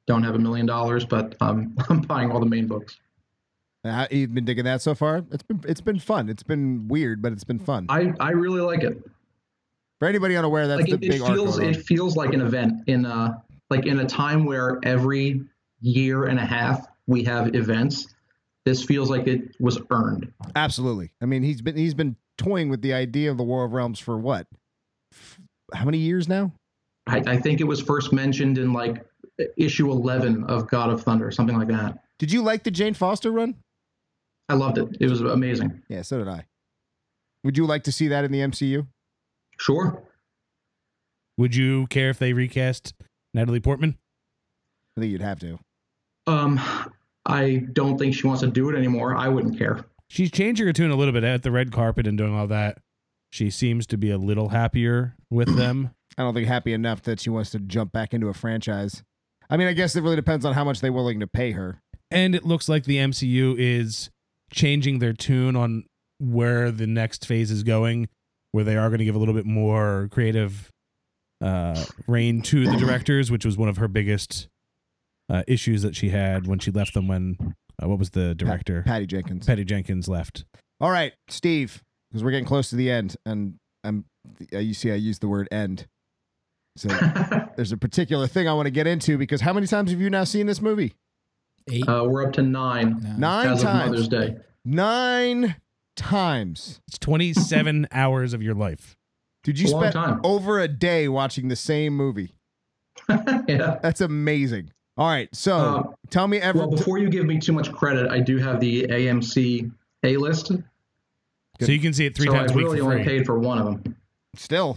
[0.08, 2.98] don't have a million dollars, but um, I'm buying all the main books.
[3.84, 5.24] Uh, you've been digging that so far.
[5.30, 6.28] It's been it's been fun.
[6.28, 7.86] It's been weird, but it's been fun.
[7.88, 9.00] I, I really like it.
[10.00, 12.82] For anybody unaware, that's Like the it, big it feels it feels like an event
[12.88, 13.40] in a
[13.70, 15.42] like in a time where every
[15.80, 18.14] year and a half we have events.
[18.64, 20.30] This feels like it was earned.
[20.56, 21.12] Absolutely.
[21.22, 23.98] I mean, he's been he's been toying with the idea of the War of Realms
[24.00, 24.46] for what?
[25.12, 25.40] F-
[25.72, 26.52] How many years now?
[27.06, 29.04] I, I think it was first mentioned in like
[29.56, 31.98] issue 11 of God of Thunder, something like that.
[32.18, 33.54] Did you like the Jane Foster run?
[34.48, 34.96] I loved it.
[35.00, 35.82] It was amazing.
[35.88, 36.46] Yeah, so did I.
[37.44, 38.86] Would you like to see that in the MCU?
[39.60, 40.02] Sure.
[41.36, 42.94] would you care if they recast
[43.34, 43.96] natalie portman
[44.96, 45.58] I think you'd have to.
[46.26, 46.60] Um,
[47.26, 49.16] I don't think she wants to do it anymore.
[49.16, 49.84] I wouldn't care.
[50.08, 52.78] she's changing her tune a little bit at the red carpet and doing all that
[53.30, 57.20] she seems to be a little happier with them I don't think happy enough that
[57.20, 59.04] she wants to jump back into a franchise.
[59.50, 61.80] I mean, I guess it really depends on how much they're willing to pay her.
[62.10, 64.10] and it looks like the MCU is
[64.52, 65.84] changing their tune on
[66.18, 68.08] where the next phase is going,
[68.52, 70.70] where they are going to give a little bit more creative
[71.40, 74.48] uh, rein to the directors, which was one of her biggest
[75.30, 77.06] uh, issues that she had when she left them.
[77.08, 78.82] When uh, what was the director?
[78.84, 79.46] Patty Jenkins.
[79.46, 80.44] Patty Jenkins left.
[80.80, 84.04] All right, Steve, because we're getting close to the end, and I'm
[84.52, 85.86] uh, you see I used the word end.
[86.78, 86.88] So
[87.56, 90.10] there's a particular thing I want to get into because how many times have you
[90.10, 90.94] now seen this movie?
[91.70, 91.88] Eight.
[91.88, 93.16] Uh, we're up to nine No.
[93.16, 93.90] Nine as of times.
[93.90, 94.36] Mother's Day.
[94.64, 95.56] Nine
[95.96, 96.80] times.
[96.86, 98.96] It's 27 hours of your life.
[99.42, 102.34] Did you spend over a day watching the same movie?
[103.08, 103.78] yeah.
[103.82, 104.70] That's amazing.
[104.96, 106.58] All right, so Uh, tell me ever.
[106.58, 109.70] Well, before you give me too much credit, I do have the AMC
[110.02, 110.50] A list.
[111.60, 113.18] So you can see it three so times I a week really for only free.
[113.18, 113.96] paid for one of them.
[114.34, 114.76] still,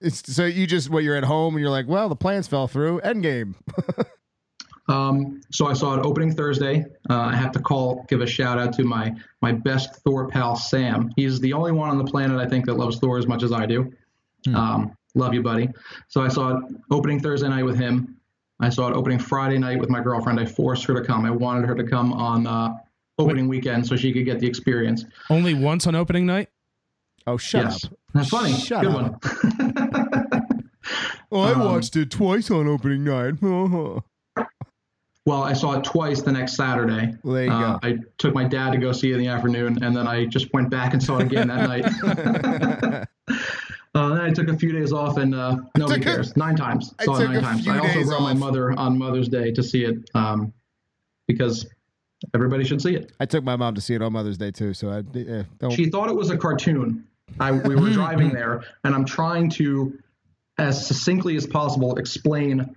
[0.00, 2.68] it's so you just what you're at home and you're like, well, the plans fell
[2.68, 3.00] through.
[3.00, 3.54] Endgame.
[4.88, 6.84] Um, so I saw it opening Thursday.
[7.08, 10.56] Uh, I have to call, give a shout out to my my best Thor pal
[10.56, 11.12] Sam.
[11.14, 13.52] He's the only one on the planet I think that loves Thor as much as
[13.52, 13.92] I do.
[14.52, 15.68] Um, love you, buddy.
[16.08, 18.16] So I saw it opening Thursday night with him.
[18.58, 20.40] I saw it opening Friday night with my girlfriend.
[20.40, 21.24] I forced her to come.
[21.24, 22.74] I wanted her to come on uh,
[23.18, 25.04] opening weekend so she could get the experience.
[25.30, 26.48] Only once on opening night.
[27.26, 27.92] Oh, shut yes, up.
[28.12, 28.52] that's funny.
[28.54, 29.24] Shut Good up.
[29.24, 29.69] one.
[31.32, 33.34] Oh, I Um, watched it twice on opening night.
[35.26, 37.14] well, I saw it twice the next Saturday.
[37.24, 39.96] there you Uh, I took my dad to go see it in the afternoon, and
[39.96, 43.08] then I just went back and saw it again that night.
[43.92, 46.36] Uh, then I took a few days off, and uh, nobody took a- cares.
[46.36, 46.94] Nine times.
[47.00, 47.66] I Saw it nine times.
[47.66, 50.52] I also brought my mother on Mother's Day to see it um,
[51.26, 51.66] because
[52.32, 53.10] everybody should see it.
[53.18, 55.02] I took my mom to see it on Mother's Day too, so I
[55.58, 55.72] don't.
[55.72, 57.04] She thought it was a cartoon.
[57.40, 59.98] I, we were driving there, and I'm trying to,
[60.60, 62.76] as succinctly as possible, explain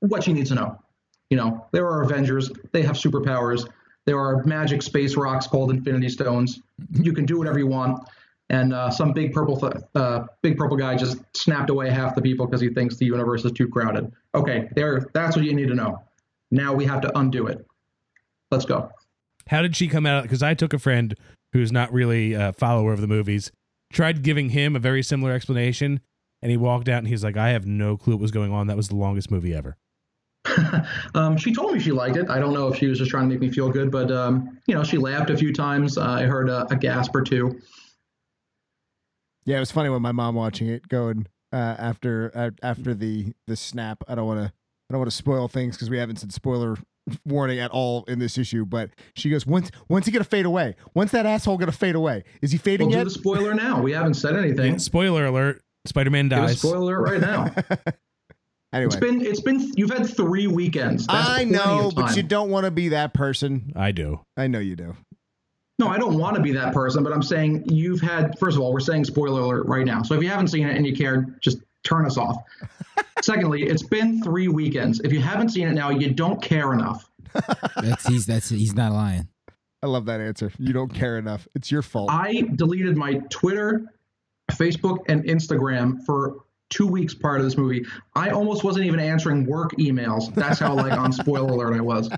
[0.00, 0.82] what she needs to know.
[1.28, 2.50] You know, there are Avengers.
[2.72, 3.68] They have superpowers.
[4.06, 6.60] There are magic space rocks called Infinity Stones.
[6.92, 8.08] You can do whatever you want.
[8.48, 12.22] And uh, some big purple, th- uh, big purple guy just snapped away half the
[12.22, 14.10] people because he thinks the universe is too crowded.
[14.34, 15.06] Okay, there.
[15.12, 16.02] That's what you need to know.
[16.50, 17.64] Now we have to undo it.
[18.50, 18.90] Let's go.
[19.46, 20.22] How did she come out?
[20.22, 21.14] Because I took a friend
[21.52, 23.52] who's not really a follower of the movies,
[23.92, 26.00] tried giving him a very similar explanation,
[26.42, 28.66] and he walked out and he's like, I have no clue what was going on.
[28.66, 29.76] That was the longest movie ever.
[31.14, 32.30] um, she told me she liked it.
[32.30, 34.58] I don't know if she was just trying to make me feel good, but um,
[34.66, 35.98] you know, she laughed a few times.
[35.98, 37.60] Uh, I heard a, a gasp or two.
[39.44, 43.32] Yeah, it was funny when my mom watching it going uh, after uh, after the
[43.46, 44.02] the snap.
[44.08, 46.76] I don't want to I don't want to spoil things because we haven't said spoiler
[47.26, 48.64] warning at all in this issue.
[48.64, 50.76] But she goes, once when's he gonna fade away?
[50.94, 52.24] When's that asshole gonna fade away?
[52.40, 53.82] Is he fading We'll do yet?" the spoiler now.
[53.82, 54.78] We haven't said anything.
[54.78, 56.58] Spoiler alert: Spider-Man Give a dies.
[56.58, 57.44] spoiler alert right now.
[58.72, 61.06] anyway, It's been it's been you've had three weekends.
[61.06, 63.72] That's I know, but you don't want to be that person.
[63.74, 64.20] I do.
[64.36, 64.96] I know you do.
[65.78, 68.38] No, I don't want to be that person, but I'm saying you've had.
[68.38, 70.02] First of all, we're saying spoiler alert right now.
[70.02, 72.36] So if you haven't seen it and you care, just turn us off.
[73.22, 75.00] Secondly, it's been three weekends.
[75.00, 77.10] If you haven't seen it now, you don't care enough.
[77.76, 79.28] That's he's that's he's not lying.
[79.82, 80.52] I love that answer.
[80.58, 81.46] You don't care enough.
[81.54, 82.10] It's your fault.
[82.10, 83.84] I deleted my Twitter,
[84.50, 87.84] Facebook, and Instagram for two weeks prior to this movie.
[88.14, 90.32] I almost wasn't even answering work emails.
[90.34, 92.10] That's how like on spoiler alert I was.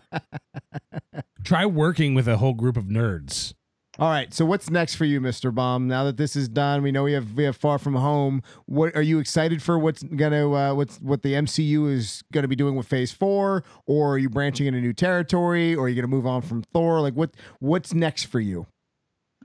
[1.44, 3.54] Try working with a whole group of nerds.
[3.98, 4.32] All right.
[4.32, 5.54] So what's next for you, Mr.
[5.54, 5.86] Baum?
[5.86, 8.42] Now that this is done, we know we have we have Far From Home.
[8.64, 9.78] What are you excited for?
[9.78, 14.14] What's gonna uh, what's what the MCU is gonna be doing with Phase Four, or
[14.14, 17.02] are you branching into new territory, or are you gonna move on from Thor?
[17.02, 18.66] Like what what's next for you?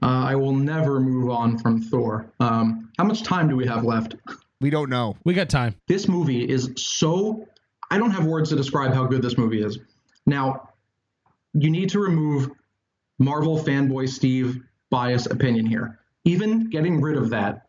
[0.01, 2.31] Uh, I will never move on from Thor.
[2.39, 4.15] Um, how much time do we have left?
[4.59, 5.15] We don't know.
[5.23, 5.75] We got time.
[5.87, 7.47] This movie is so.
[7.89, 9.79] I don't have words to describe how good this movie is.
[10.25, 10.69] Now,
[11.53, 12.49] you need to remove
[13.19, 15.99] Marvel fanboy Steve bias opinion here.
[16.25, 17.67] Even getting rid of that,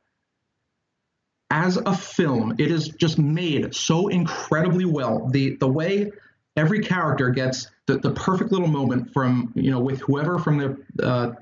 [1.50, 5.28] as a film, it is just made so incredibly well.
[5.28, 6.10] The the way
[6.56, 11.06] every character gets the, the perfect little moment from you know with whoever from the
[11.06, 11.32] uh,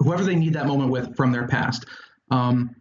[0.00, 1.84] whoever they need that moment with from their past.
[2.30, 2.74] Um,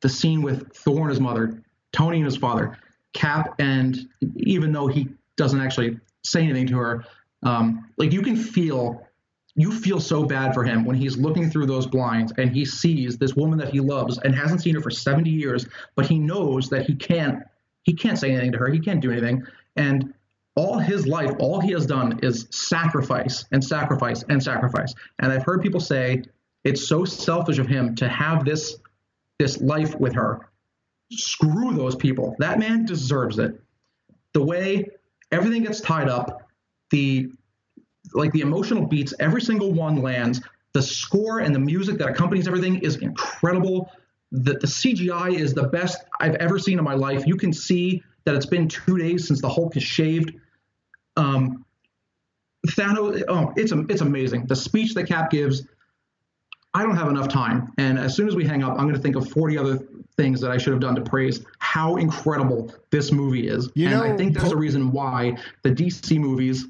[0.00, 2.78] the scene with Thor and his mother, Tony and his father,
[3.12, 7.04] Cap, and even though he doesn't actually say anything to her,
[7.42, 9.06] um, like you can feel,
[9.54, 13.18] you feel so bad for him when he's looking through those blinds and he sees
[13.18, 16.70] this woman that he loves and hasn't seen her for 70 years, but he knows
[16.70, 17.42] that he can't,
[17.82, 19.44] he can't say anything to her, he can't do anything,
[19.76, 20.14] and
[20.56, 24.94] all his life, all he has done is sacrifice and sacrifice and sacrifice.
[25.18, 26.22] And I've heard people say
[26.64, 28.76] it's so selfish of him to have this
[29.38, 30.50] this life with her.
[31.12, 32.36] Screw those people.
[32.38, 33.58] That man deserves it.
[34.34, 34.90] The way
[35.32, 36.42] everything gets tied up,
[36.90, 37.32] the
[38.12, 40.40] like the emotional beats, every single one lands.
[40.72, 43.90] The score and the music that accompanies everything is incredible.
[44.30, 47.26] the, the CGI is the best I've ever seen in my life.
[47.26, 50.32] You can see that it's been two days since the Hulk is shaved.
[51.16, 51.64] Um,
[52.68, 54.46] Thanos, oh, it's it's amazing.
[54.46, 55.66] The speech that Cap gives,
[56.74, 57.72] I don't have enough time.
[57.78, 59.78] And as soon as we hang up, I'm going to think of 40 other
[60.16, 63.70] things that I should have done to praise how incredible this movie is.
[63.74, 66.66] You and know, I think there's the reason why the DC movies,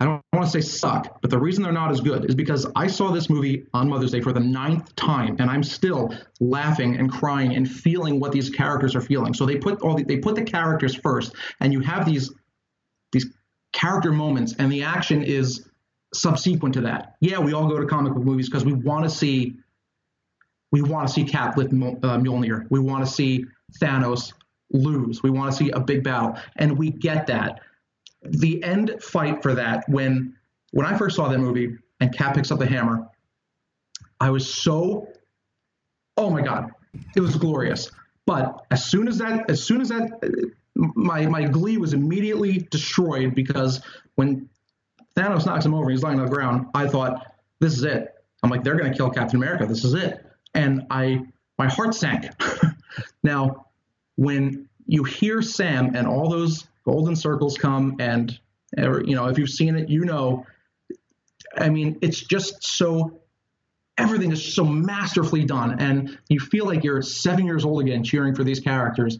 [0.00, 2.66] I don't want to say suck, but the reason they're not as good is because
[2.76, 6.96] I saw this movie on Mother's Day for the ninth time, and I'm still laughing
[6.96, 9.34] and crying and feeling what these characters are feeling.
[9.34, 12.32] So they put all the, they put the characters first, and you have these
[13.10, 13.26] these
[13.72, 15.68] character moments, and the action is
[16.14, 17.16] subsequent to that.
[17.20, 19.56] Yeah, we all go to comic book movies because we want to see
[20.70, 22.66] we want to see Cap lift uh, Mjolnir.
[22.70, 23.46] We want to see
[23.80, 24.32] Thanos
[24.72, 25.22] lose.
[25.22, 27.60] We want to see a big battle, and we get that.
[28.22, 30.34] The end fight for that when
[30.72, 33.06] when I first saw that movie and Cap picks up the hammer,
[34.20, 35.08] I was so
[36.16, 36.70] oh my god,
[37.16, 37.90] it was glorious.
[38.26, 43.34] But as soon as that as soon as that my my glee was immediately destroyed
[43.34, 43.80] because
[44.16, 44.48] when
[45.16, 48.14] Thanos knocks him over he's lying on the ground, I thought this is it.
[48.42, 49.66] I'm like they're going to kill Captain America.
[49.66, 50.24] This is it.
[50.54, 51.26] And I
[51.58, 52.26] my heart sank.
[53.22, 53.66] now,
[54.16, 58.38] when you hear Sam and all those golden circles come and
[58.76, 60.46] you know if you've seen it, you know
[61.56, 63.20] I mean, it's just so
[63.96, 68.34] everything is so masterfully done and you feel like you're 7 years old again cheering
[68.34, 69.18] for these characters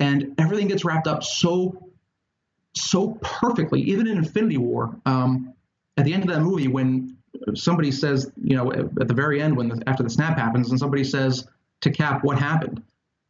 [0.00, 1.90] and everything gets wrapped up so
[2.74, 4.96] so perfectly even in Infinity War.
[5.06, 5.54] Um,
[5.96, 7.16] at the end of that movie when
[7.54, 10.78] somebody says, you know, at the very end when the, after the snap happens and
[10.78, 11.46] somebody says
[11.82, 12.82] to Cap what happened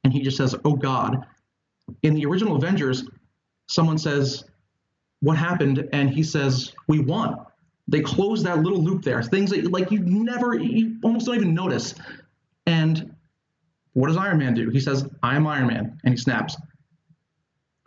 [0.03, 1.27] and he just says, "Oh god."
[2.03, 3.05] In the original Avengers,
[3.67, 4.45] someone says,
[5.21, 7.39] "What happened?" and he says, "We won."
[7.89, 9.23] They close that little loop there.
[9.23, 11.95] Things that like you never, you almost don't even notice.
[12.67, 13.15] And
[13.93, 14.71] what does Iron Man do?
[14.71, 16.57] He says, "I am Iron Man," and he snaps.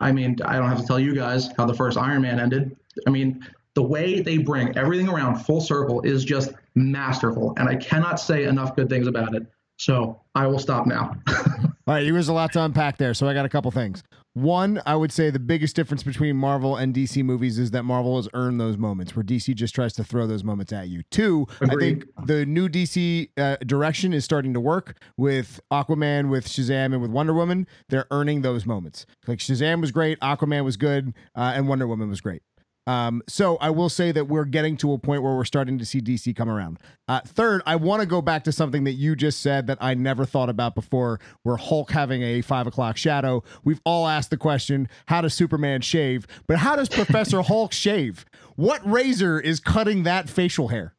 [0.00, 2.74] I mean, I don't have to tell you guys how the first Iron Man ended.
[3.06, 7.76] I mean, the way they bring everything around full circle is just masterful, and I
[7.76, 9.46] cannot say enough good things about it.
[9.76, 11.14] So I will stop now.
[11.28, 14.02] All right, there was a lot to unpack there, so I got a couple things.
[14.34, 18.16] One, I would say the biggest difference between Marvel and DC movies is that Marvel
[18.16, 21.02] has earned those moments, where DC just tries to throw those moments at you.
[21.10, 26.46] Two, I think the new DC uh, direction is starting to work with Aquaman, with
[26.46, 27.66] Shazam, and with Wonder Woman.
[27.88, 29.04] They're earning those moments.
[29.26, 32.42] Like Shazam was great, Aquaman was good, uh, and Wonder Woman was great.
[32.86, 35.84] Um, so I will say that we're getting to a point where we're starting to
[35.84, 36.78] see DC come around.
[37.08, 39.94] Uh, third, I want to go back to something that you just said that I
[39.94, 41.20] never thought about before.
[41.42, 43.44] Where Hulk having a five o'clock shadow.
[43.64, 46.26] We've all asked the question: How does Superman shave?
[46.46, 48.24] But how does Professor Hulk shave?
[48.56, 50.94] What razor is cutting that facial hair?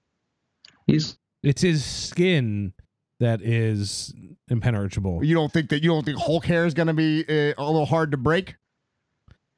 [0.88, 2.74] He's It's his skin
[3.20, 4.14] that is
[4.50, 5.24] impenetrable.
[5.24, 7.64] You don't think that you don't think Hulk hair is going to be uh, a
[7.64, 8.56] little hard to break?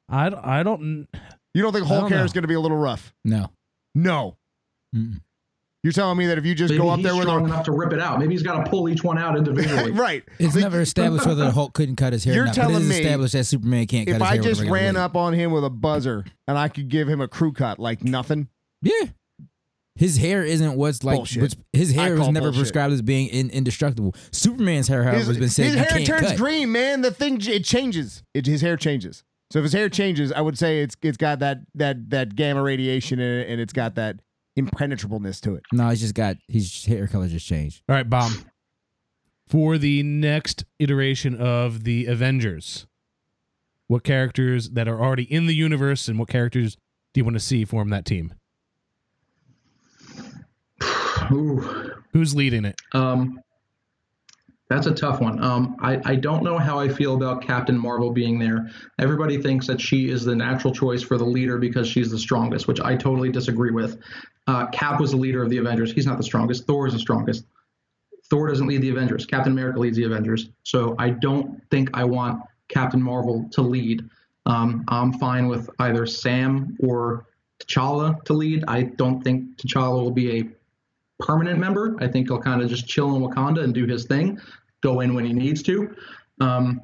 [0.08, 1.08] I, I don't.
[1.54, 2.24] You don't think Hulk don't hair know.
[2.24, 3.14] is going to be a little rough?
[3.24, 3.50] No.
[3.94, 4.36] No.
[4.94, 5.20] Mm-mm.
[5.84, 7.44] You're telling me that if you just maybe go up he's there with strong a
[7.44, 8.18] enough to rip it out.
[8.18, 9.90] Maybe he's got to pull each one out individually.
[9.92, 12.34] right, It's never established whether Hulk couldn't cut his hair.
[12.34, 14.22] You're or not, but it telling is me established that Superman can't cut if his
[14.22, 14.42] I hair.
[14.42, 17.20] with a just ran up on him with a buzzer and I could give him
[17.20, 18.48] a crew cut like nothing,
[18.80, 19.08] yeah.
[19.96, 21.16] His hair isn't what's like.
[21.16, 21.42] Bullshit.
[21.42, 22.60] What's, his hair was never bullshit.
[22.62, 24.14] prescribed as being in, indestructible.
[24.32, 26.36] Superman's hair, however, his, has been said his hair can't turns cut.
[26.36, 27.02] green, man.
[27.02, 28.22] The thing it changes.
[28.32, 29.22] It, his hair changes.
[29.54, 32.60] So if his hair changes, I would say it's it's got that that that gamma
[32.60, 34.18] radiation in it, and it's got that
[34.56, 35.62] impenetrableness to it.
[35.72, 37.80] No, he's just got his hair color just changed.
[37.88, 38.32] All right, Baum.
[39.46, 42.88] For the next iteration of the Avengers,
[43.86, 46.76] what characters that are already in the universe and what characters
[47.12, 48.34] do you want to see form that team?
[51.30, 51.92] Ooh.
[52.12, 52.74] Who's leading it?
[52.92, 53.38] Um,
[54.70, 55.42] that's a tough one.
[55.42, 58.70] Um, I, I don't know how I feel about Captain Marvel being there.
[58.98, 62.66] Everybody thinks that she is the natural choice for the leader because she's the strongest,
[62.66, 63.98] which I totally disagree with.
[64.46, 65.92] Uh, Cap was the leader of the Avengers.
[65.92, 66.66] He's not the strongest.
[66.66, 67.44] Thor is the strongest.
[68.30, 69.26] Thor doesn't lead the Avengers.
[69.26, 70.48] Captain America leads the Avengers.
[70.62, 74.02] So I don't think I want Captain Marvel to lead.
[74.46, 77.26] Um, I'm fine with either Sam or
[77.60, 78.64] T'Challa to lead.
[78.66, 80.48] I don't think T'Challa will be a
[81.18, 81.96] permanent member.
[82.00, 84.40] I think he'll kind of just chill in Wakanda and do his thing,
[84.82, 85.94] go in when he needs to.
[86.40, 86.82] Um,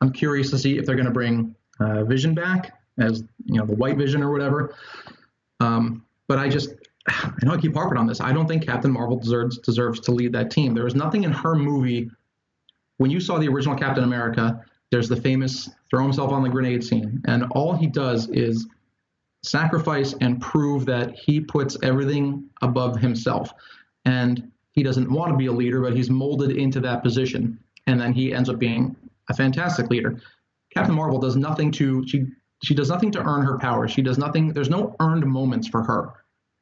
[0.00, 3.66] I'm curious to see if they're going to bring uh, Vision back as you know
[3.66, 4.74] the White Vision or whatever.
[5.60, 6.74] Um, but I just
[7.08, 8.20] I know I keep harping on this.
[8.20, 10.74] I don't think Captain Marvel deserves deserves to lead that team.
[10.74, 12.10] There was nothing in her movie.
[12.98, 16.84] When you saw the original Captain America, there's the famous throw himself on the grenade
[16.84, 18.66] scene, and all he does is
[19.42, 23.52] sacrifice and prove that he puts everything above himself.
[24.04, 28.00] And he doesn't want to be a leader, but he's molded into that position, and
[28.00, 28.96] then he ends up being
[29.28, 30.20] a fantastic leader.
[30.74, 32.26] Captain Marvel does nothing to she
[32.62, 33.88] she does nothing to earn her power.
[33.88, 34.52] She does nothing.
[34.52, 36.12] There's no earned moments for her.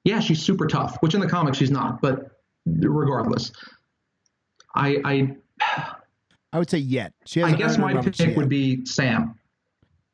[0.05, 3.53] Yeah, she's super tough, which in the comics she's not, but regardless,
[4.75, 5.37] I I
[6.53, 7.13] I would say yet.
[7.27, 8.37] She I guess my pick yet.
[8.37, 9.39] would be Sam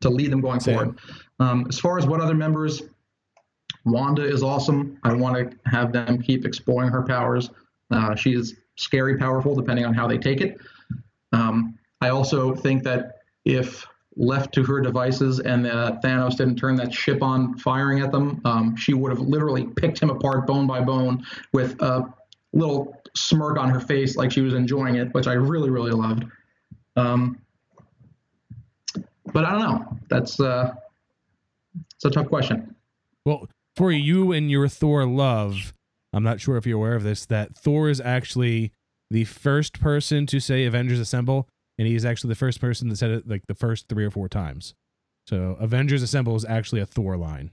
[0.03, 0.75] to lead them going Sam.
[0.75, 0.99] forward.
[1.39, 2.83] Um, as far as what other members,
[3.85, 4.99] Wanda is awesome.
[5.05, 7.51] I want to have them keep exploring her powers.
[7.91, 10.59] Uh, she is scary powerful, depending on how they take it.
[11.33, 16.75] Um, I also think that if left to her devices and uh, Thanos didn't turn
[16.77, 20.67] that ship on firing at them, um, she would have literally picked him apart bone
[20.67, 22.13] by bone with a
[22.53, 26.25] little smirk on her face like she was enjoying it, which I really, really loved.
[26.97, 27.39] Um,
[29.33, 29.99] but I don't know.
[30.09, 30.75] That's uh,
[31.97, 32.75] it's a tough question.
[33.25, 35.73] Well, for you and your Thor love,
[36.13, 38.73] I'm not sure if you're aware of this, that Thor is actually
[39.11, 42.97] the first person to say Avengers Assemble, and he is actually the first person that
[42.97, 44.75] said it like the first three or four times.
[45.29, 47.51] So Avengers Assemble is actually a Thor line.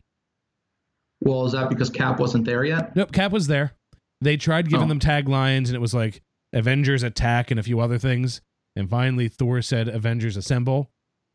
[1.22, 2.96] Well, is that because Cap wasn't there yet?
[2.96, 3.74] Nope, Cap was there.
[4.22, 4.90] They tried giving Oh.
[4.90, 6.22] them taglines, and it was like
[6.54, 8.42] Avengers Attack and a few other things.
[8.76, 10.90] And finally, Thor said Avengers Assemble.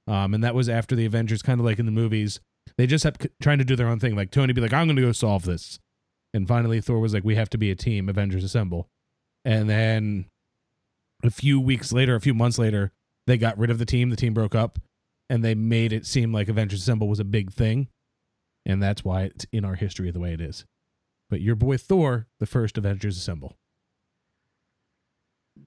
[0.06, 2.40] Um, and that was after the Avengers, kind of like in the movies.
[2.76, 4.14] They just kept trying to do their own thing.
[4.16, 5.78] Like Tony be like, I'm going to go solve this.
[6.34, 8.88] And finally, Thor was like, we have to be a team, Avengers Assemble.
[9.44, 10.26] And then
[11.22, 12.92] a few weeks later, a few months later,
[13.26, 14.10] they got rid of the team.
[14.10, 14.78] The team broke up
[15.30, 17.88] and they made it seem like Avengers Assemble was a big thing.
[18.66, 20.64] And that's why it's in our history the way it is.
[21.30, 23.56] But your boy Thor, the first Avengers Assemble.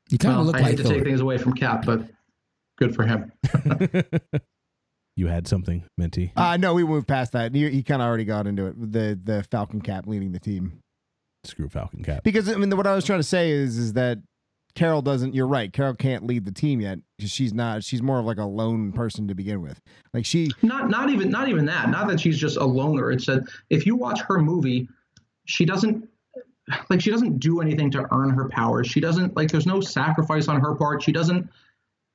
[0.10, 0.94] You kind of Well, look I like hate to Thor.
[0.94, 2.04] take things away from Cap, but
[2.78, 3.32] good for him.
[5.16, 6.32] you had something, Menti.
[6.36, 7.54] Uh, no, we moved past that.
[7.54, 8.92] He, he kind of already got into it.
[8.92, 10.80] The the Falcon Cap leading the team.
[11.44, 12.24] Screw Falcon Cap.
[12.24, 14.20] Because I mean, what I was trying to say is, is that
[14.76, 15.34] Carol doesn't.
[15.36, 15.72] You're right.
[15.74, 17.00] Carol can't lead the team yet.
[17.20, 17.84] 'cause She's not.
[17.84, 19.80] She's more of like a lone person to begin with.
[20.14, 20.50] Like she.
[20.62, 21.90] Not not even not even that.
[21.90, 23.12] Not that she's just a loner.
[23.12, 24.88] It's that if you watch her movie,
[25.46, 26.08] she doesn't
[26.90, 28.88] like she doesn't do anything to earn her powers.
[28.88, 31.04] She doesn't like there's no sacrifice on her part.
[31.04, 31.50] She doesn't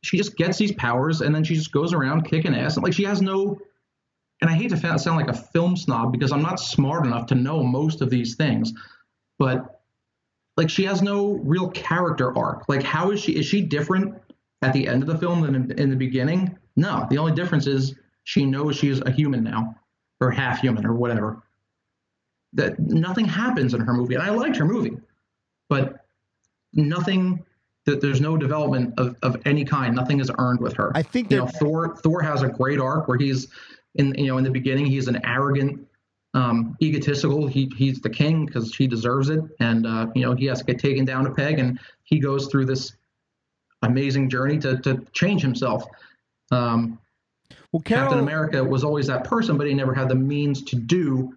[0.03, 2.77] she just gets these powers and then she just goes around kicking ass.
[2.77, 3.59] And like she has no
[4.41, 7.35] and I hate to sound like a film snob because I'm not smart enough to
[7.35, 8.75] know most of these things,
[9.39, 9.81] but
[10.57, 12.69] like she has no real character arc.
[12.69, 14.15] Like how is she is she different
[14.63, 16.57] at the end of the film than in, in the beginning?
[16.77, 17.95] No, the only difference is
[18.25, 19.75] she knows she's a human now
[20.21, 21.43] or half human or whatever.
[22.53, 24.97] That nothing happens in her movie, and I liked her movie,
[25.69, 26.07] but
[26.73, 27.45] nothing.
[27.87, 29.95] That there's no development of, of any kind.
[29.95, 30.91] Nothing is earned with her.
[30.95, 31.97] I think you know Thor.
[31.97, 33.49] Thor has a great arc where he's
[33.95, 35.87] in you know in the beginning he's an arrogant,
[36.35, 37.47] um, egotistical.
[37.47, 40.65] He he's the king because he deserves it, and uh, you know he has to
[40.65, 42.93] get taken down a peg, and he goes through this
[43.83, 45.85] amazing journey to to change himself.
[46.51, 46.99] Um,
[47.73, 48.05] well, Carol.
[48.05, 51.37] Captain America was always that person, but he never had the means to do.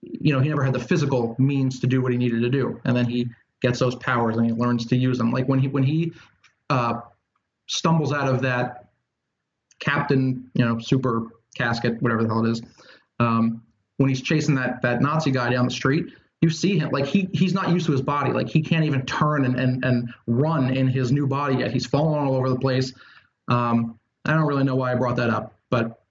[0.00, 2.80] You know, he never had the physical means to do what he needed to do,
[2.84, 3.28] and then he
[3.62, 5.30] gets those powers and he learns to use them.
[5.30, 6.12] Like when he when he
[6.68, 6.94] uh,
[7.66, 8.90] stumbles out of that
[9.80, 12.62] captain, you know, super casket, whatever the hell it is,
[13.20, 13.62] um,
[13.96, 16.06] when he's chasing that that Nazi guy down the street,
[16.40, 19.06] you see him like he he's not used to his body, like he can't even
[19.06, 21.70] turn and and, and run in his new body yet.
[21.70, 22.92] He's falling all over the place.
[23.48, 26.02] Um, I don't really know why I brought that up, but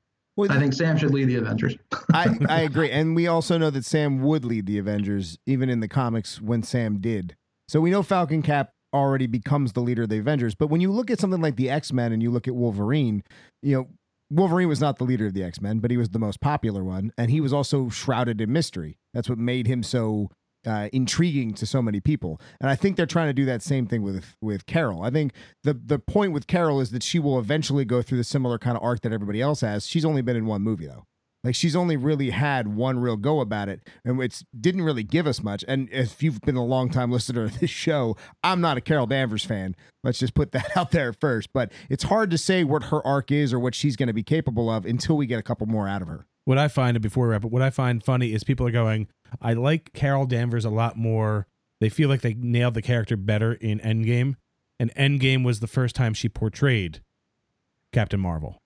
[0.49, 1.75] I think Sam should lead the Avengers.
[2.13, 2.89] I, I agree.
[2.91, 6.63] And we also know that Sam would lead the Avengers, even in the comics when
[6.63, 7.35] Sam did.
[7.71, 10.55] So we know Falcon Cap already becomes the leader of the Avengers.
[10.55, 13.23] But when you look at something like the X Men and you look at Wolverine,
[13.61, 13.87] you know,
[14.29, 16.83] Wolverine was not the leader of the X Men, but he was the most popular
[16.83, 17.13] one.
[17.17, 18.97] And he was also shrouded in mystery.
[19.13, 20.27] That's what made him so
[20.67, 22.41] uh, intriguing to so many people.
[22.59, 25.01] And I think they're trying to do that same thing with with Carol.
[25.03, 25.31] I think
[25.63, 28.75] the the point with Carol is that she will eventually go through the similar kind
[28.75, 29.87] of arc that everybody else has.
[29.87, 31.05] She's only been in one movie though.
[31.43, 35.25] Like she's only really had one real go about it, and it's didn't really give
[35.25, 35.65] us much.
[35.67, 39.07] And if you've been a long time listener to this show, I'm not a Carol
[39.07, 39.75] Danvers fan.
[40.03, 41.51] Let's just put that out there first.
[41.51, 44.23] But it's hard to say what her arc is or what she's going to be
[44.23, 46.27] capable of until we get a couple more out of her.
[46.45, 49.07] What I find before we wrap up, what I find funny is people are going,
[49.41, 51.47] I like Carol Danvers a lot more.
[51.79, 54.35] They feel like they nailed the character better in Endgame.
[54.79, 57.01] And Endgame was the first time she portrayed
[57.91, 58.60] Captain Marvel.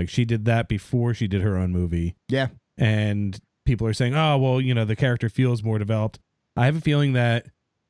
[0.00, 2.16] Like she did that before she did her own movie.
[2.28, 2.46] Yeah,
[2.78, 6.18] and people are saying, "Oh, well, you know, the character feels more developed."
[6.56, 7.48] I have a feeling that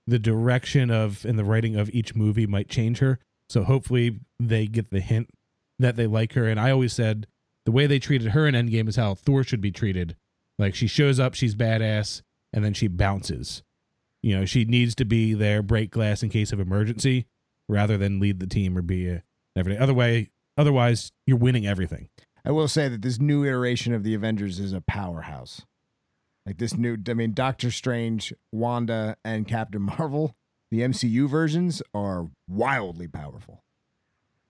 [0.08, 3.20] the direction of and the writing of each movie might change her.
[3.48, 5.30] So hopefully they get the hint
[5.78, 6.48] that they like her.
[6.48, 7.28] And I always said
[7.64, 10.16] the way they treated her in Endgame is how Thor should be treated.
[10.58, 13.62] Like she shows up, she's badass, and then she bounces.
[14.20, 17.26] You know, she needs to be there, break glass in case of emergency,
[17.68, 19.22] rather than lead the team or be a
[19.54, 19.80] everything.
[19.80, 20.30] Other way,
[20.60, 22.08] otherwise, you're winning everything.
[22.44, 25.62] I will say that this new iteration of the Avengers is a powerhouse.
[26.46, 30.34] Like this new, I mean, Doctor Strange, Wanda, and Captain Marvel,
[30.70, 33.62] the MCU versions are wildly powerful.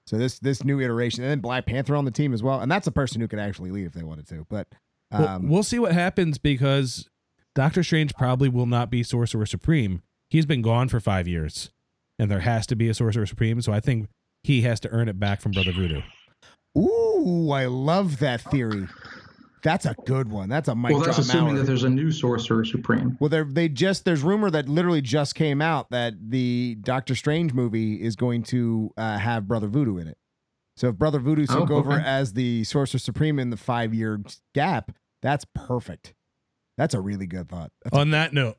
[0.06, 2.70] So this this new iteration, and then Black Panther on the team as well, and
[2.70, 4.46] that's a person who could actually lead if they wanted to.
[4.48, 4.66] But
[5.12, 7.08] Well, um, we'll see what happens because
[7.54, 10.02] Doctor Strange probably will not be Sorcerer Supreme.
[10.28, 11.70] He's been gone for five years,
[12.18, 13.60] and there has to be a Sorcerer Supreme.
[13.60, 14.08] So I think
[14.42, 16.02] he has to earn it back from Brother Voodoo.
[16.76, 18.86] ooh, I love that theory.
[19.62, 20.48] That's a good one.
[20.48, 21.60] That's a mic well, that's drop assuming Mallory.
[21.60, 23.18] that there's a new Sorcerer Supreme.
[23.20, 27.52] Well, they they just there's rumor that literally just came out that the Doctor Strange
[27.52, 30.16] movie is going to uh, have Brother Voodoo in it.
[30.78, 34.22] So if Brother Voodoo took Oh, over as the Sorcerer Supreme in the five year
[34.54, 36.14] gap, that's perfect.
[36.78, 37.70] That's a really good thought.
[37.84, 38.56] That's a- On that note,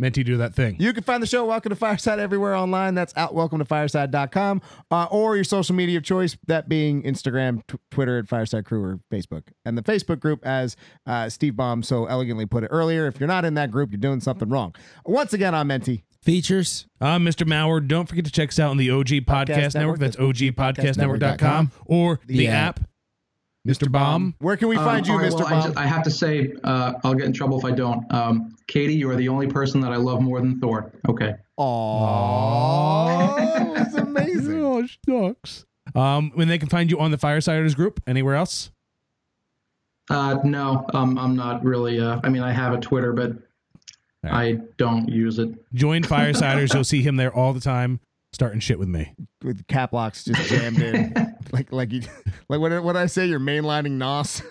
[0.00, 0.76] Menti do that thing.
[0.78, 2.94] you can find the show Welcome to Fireside everywhere online.
[2.94, 7.66] That's at welcome to fireside.com uh, or your social media of choice, that being Instagram,
[7.66, 9.42] t- Twitter at Fireside Crew or Facebook.
[9.64, 10.76] And the Facebook group, as
[11.06, 13.98] uh, Steve Baum so elegantly put it earlier, if you're not in that group, you're
[13.98, 14.72] doing something wrong.
[15.04, 16.04] Once again, I'm Menti.
[16.22, 16.86] Features.
[17.00, 17.44] I'm Mr.
[17.46, 17.84] Mauer.
[17.86, 19.74] Don't forget to check us out on the OG Podcast, Podcast Network.
[19.74, 19.98] Network.
[19.98, 22.80] That's That's ogpodcastnetwork.com or the, The app.
[22.80, 22.88] app.
[23.66, 23.90] Mr.
[23.90, 24.34] Baum.
[24.38, 25.38] Where can we Um, find you, all right, Mr.
[25.40, 28.10] well, I, just- I have to say, uh, I'll get in trouble if I don't.
[28.14, 30.92] Um, Katie, you are the only person that I love more than Thor.
[31.08, 31.34] Okay.
[31.58, 33.36] Aww,
[33.74, 34.62] that's amazing.
[34.62, 35.64] Oh, shucks.
[35.94, 38.70] Um, when they can find you on the Firesiders group, anywhere else?
[40.10, 41.98] Uh, no, um, I'm not really.
[42.00, 43.32] Uh, I mean, I have a Twitter, but
[44.24, 45.50] All I don't use it.
[45.74, 46.72] Join Firesiders.
[46.74, 48.00] You'll see him there all the time,
[48.32, 49.14] starting shit with me.
[49.42, 51.14] With cap locks just jammed in,
[51.52, 52.02] like like you,
[52.48, 53.26] like what what I say?
[53.26, 54.42] You're mainlining Nos.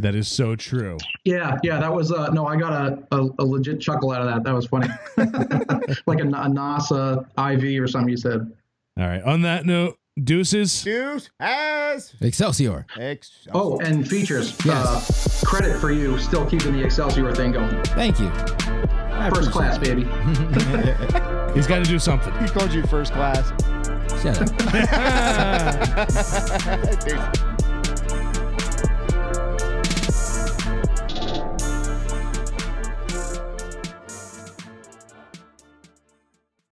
[0.00, 0.98] That is so true.
[1.24, 2.12] Yeah, yeah, that was.
[2.12, 4.44] Uh, no, I got a, a, a legit chuckle out of that.
[4.44, 4.88] That was funny.
[6.06, 8.52] like a, a NASA IV or something you said.
[8.98, 9.22] All right.
[9.22, 10.82] On that note, deuces.
[10.82, 12.86] Deuce has Excelsior.
[12.98, 13.46] X.
[13.52, 14.54] Oh, and features.
[14.64, 15.42] Yes.
[15.42, 17.82] Uh, credit for you still keeping the Excelsior thing going.
[17.84, 18.28] Thank you.
[18.28, 20.02] I First class, baby.
[21.54, 22.32] He's got to do something.
[22.42, 23.48] he called you first class.
[24.22, 24.48] Shut up.
[27.04, 27.53] Deuce.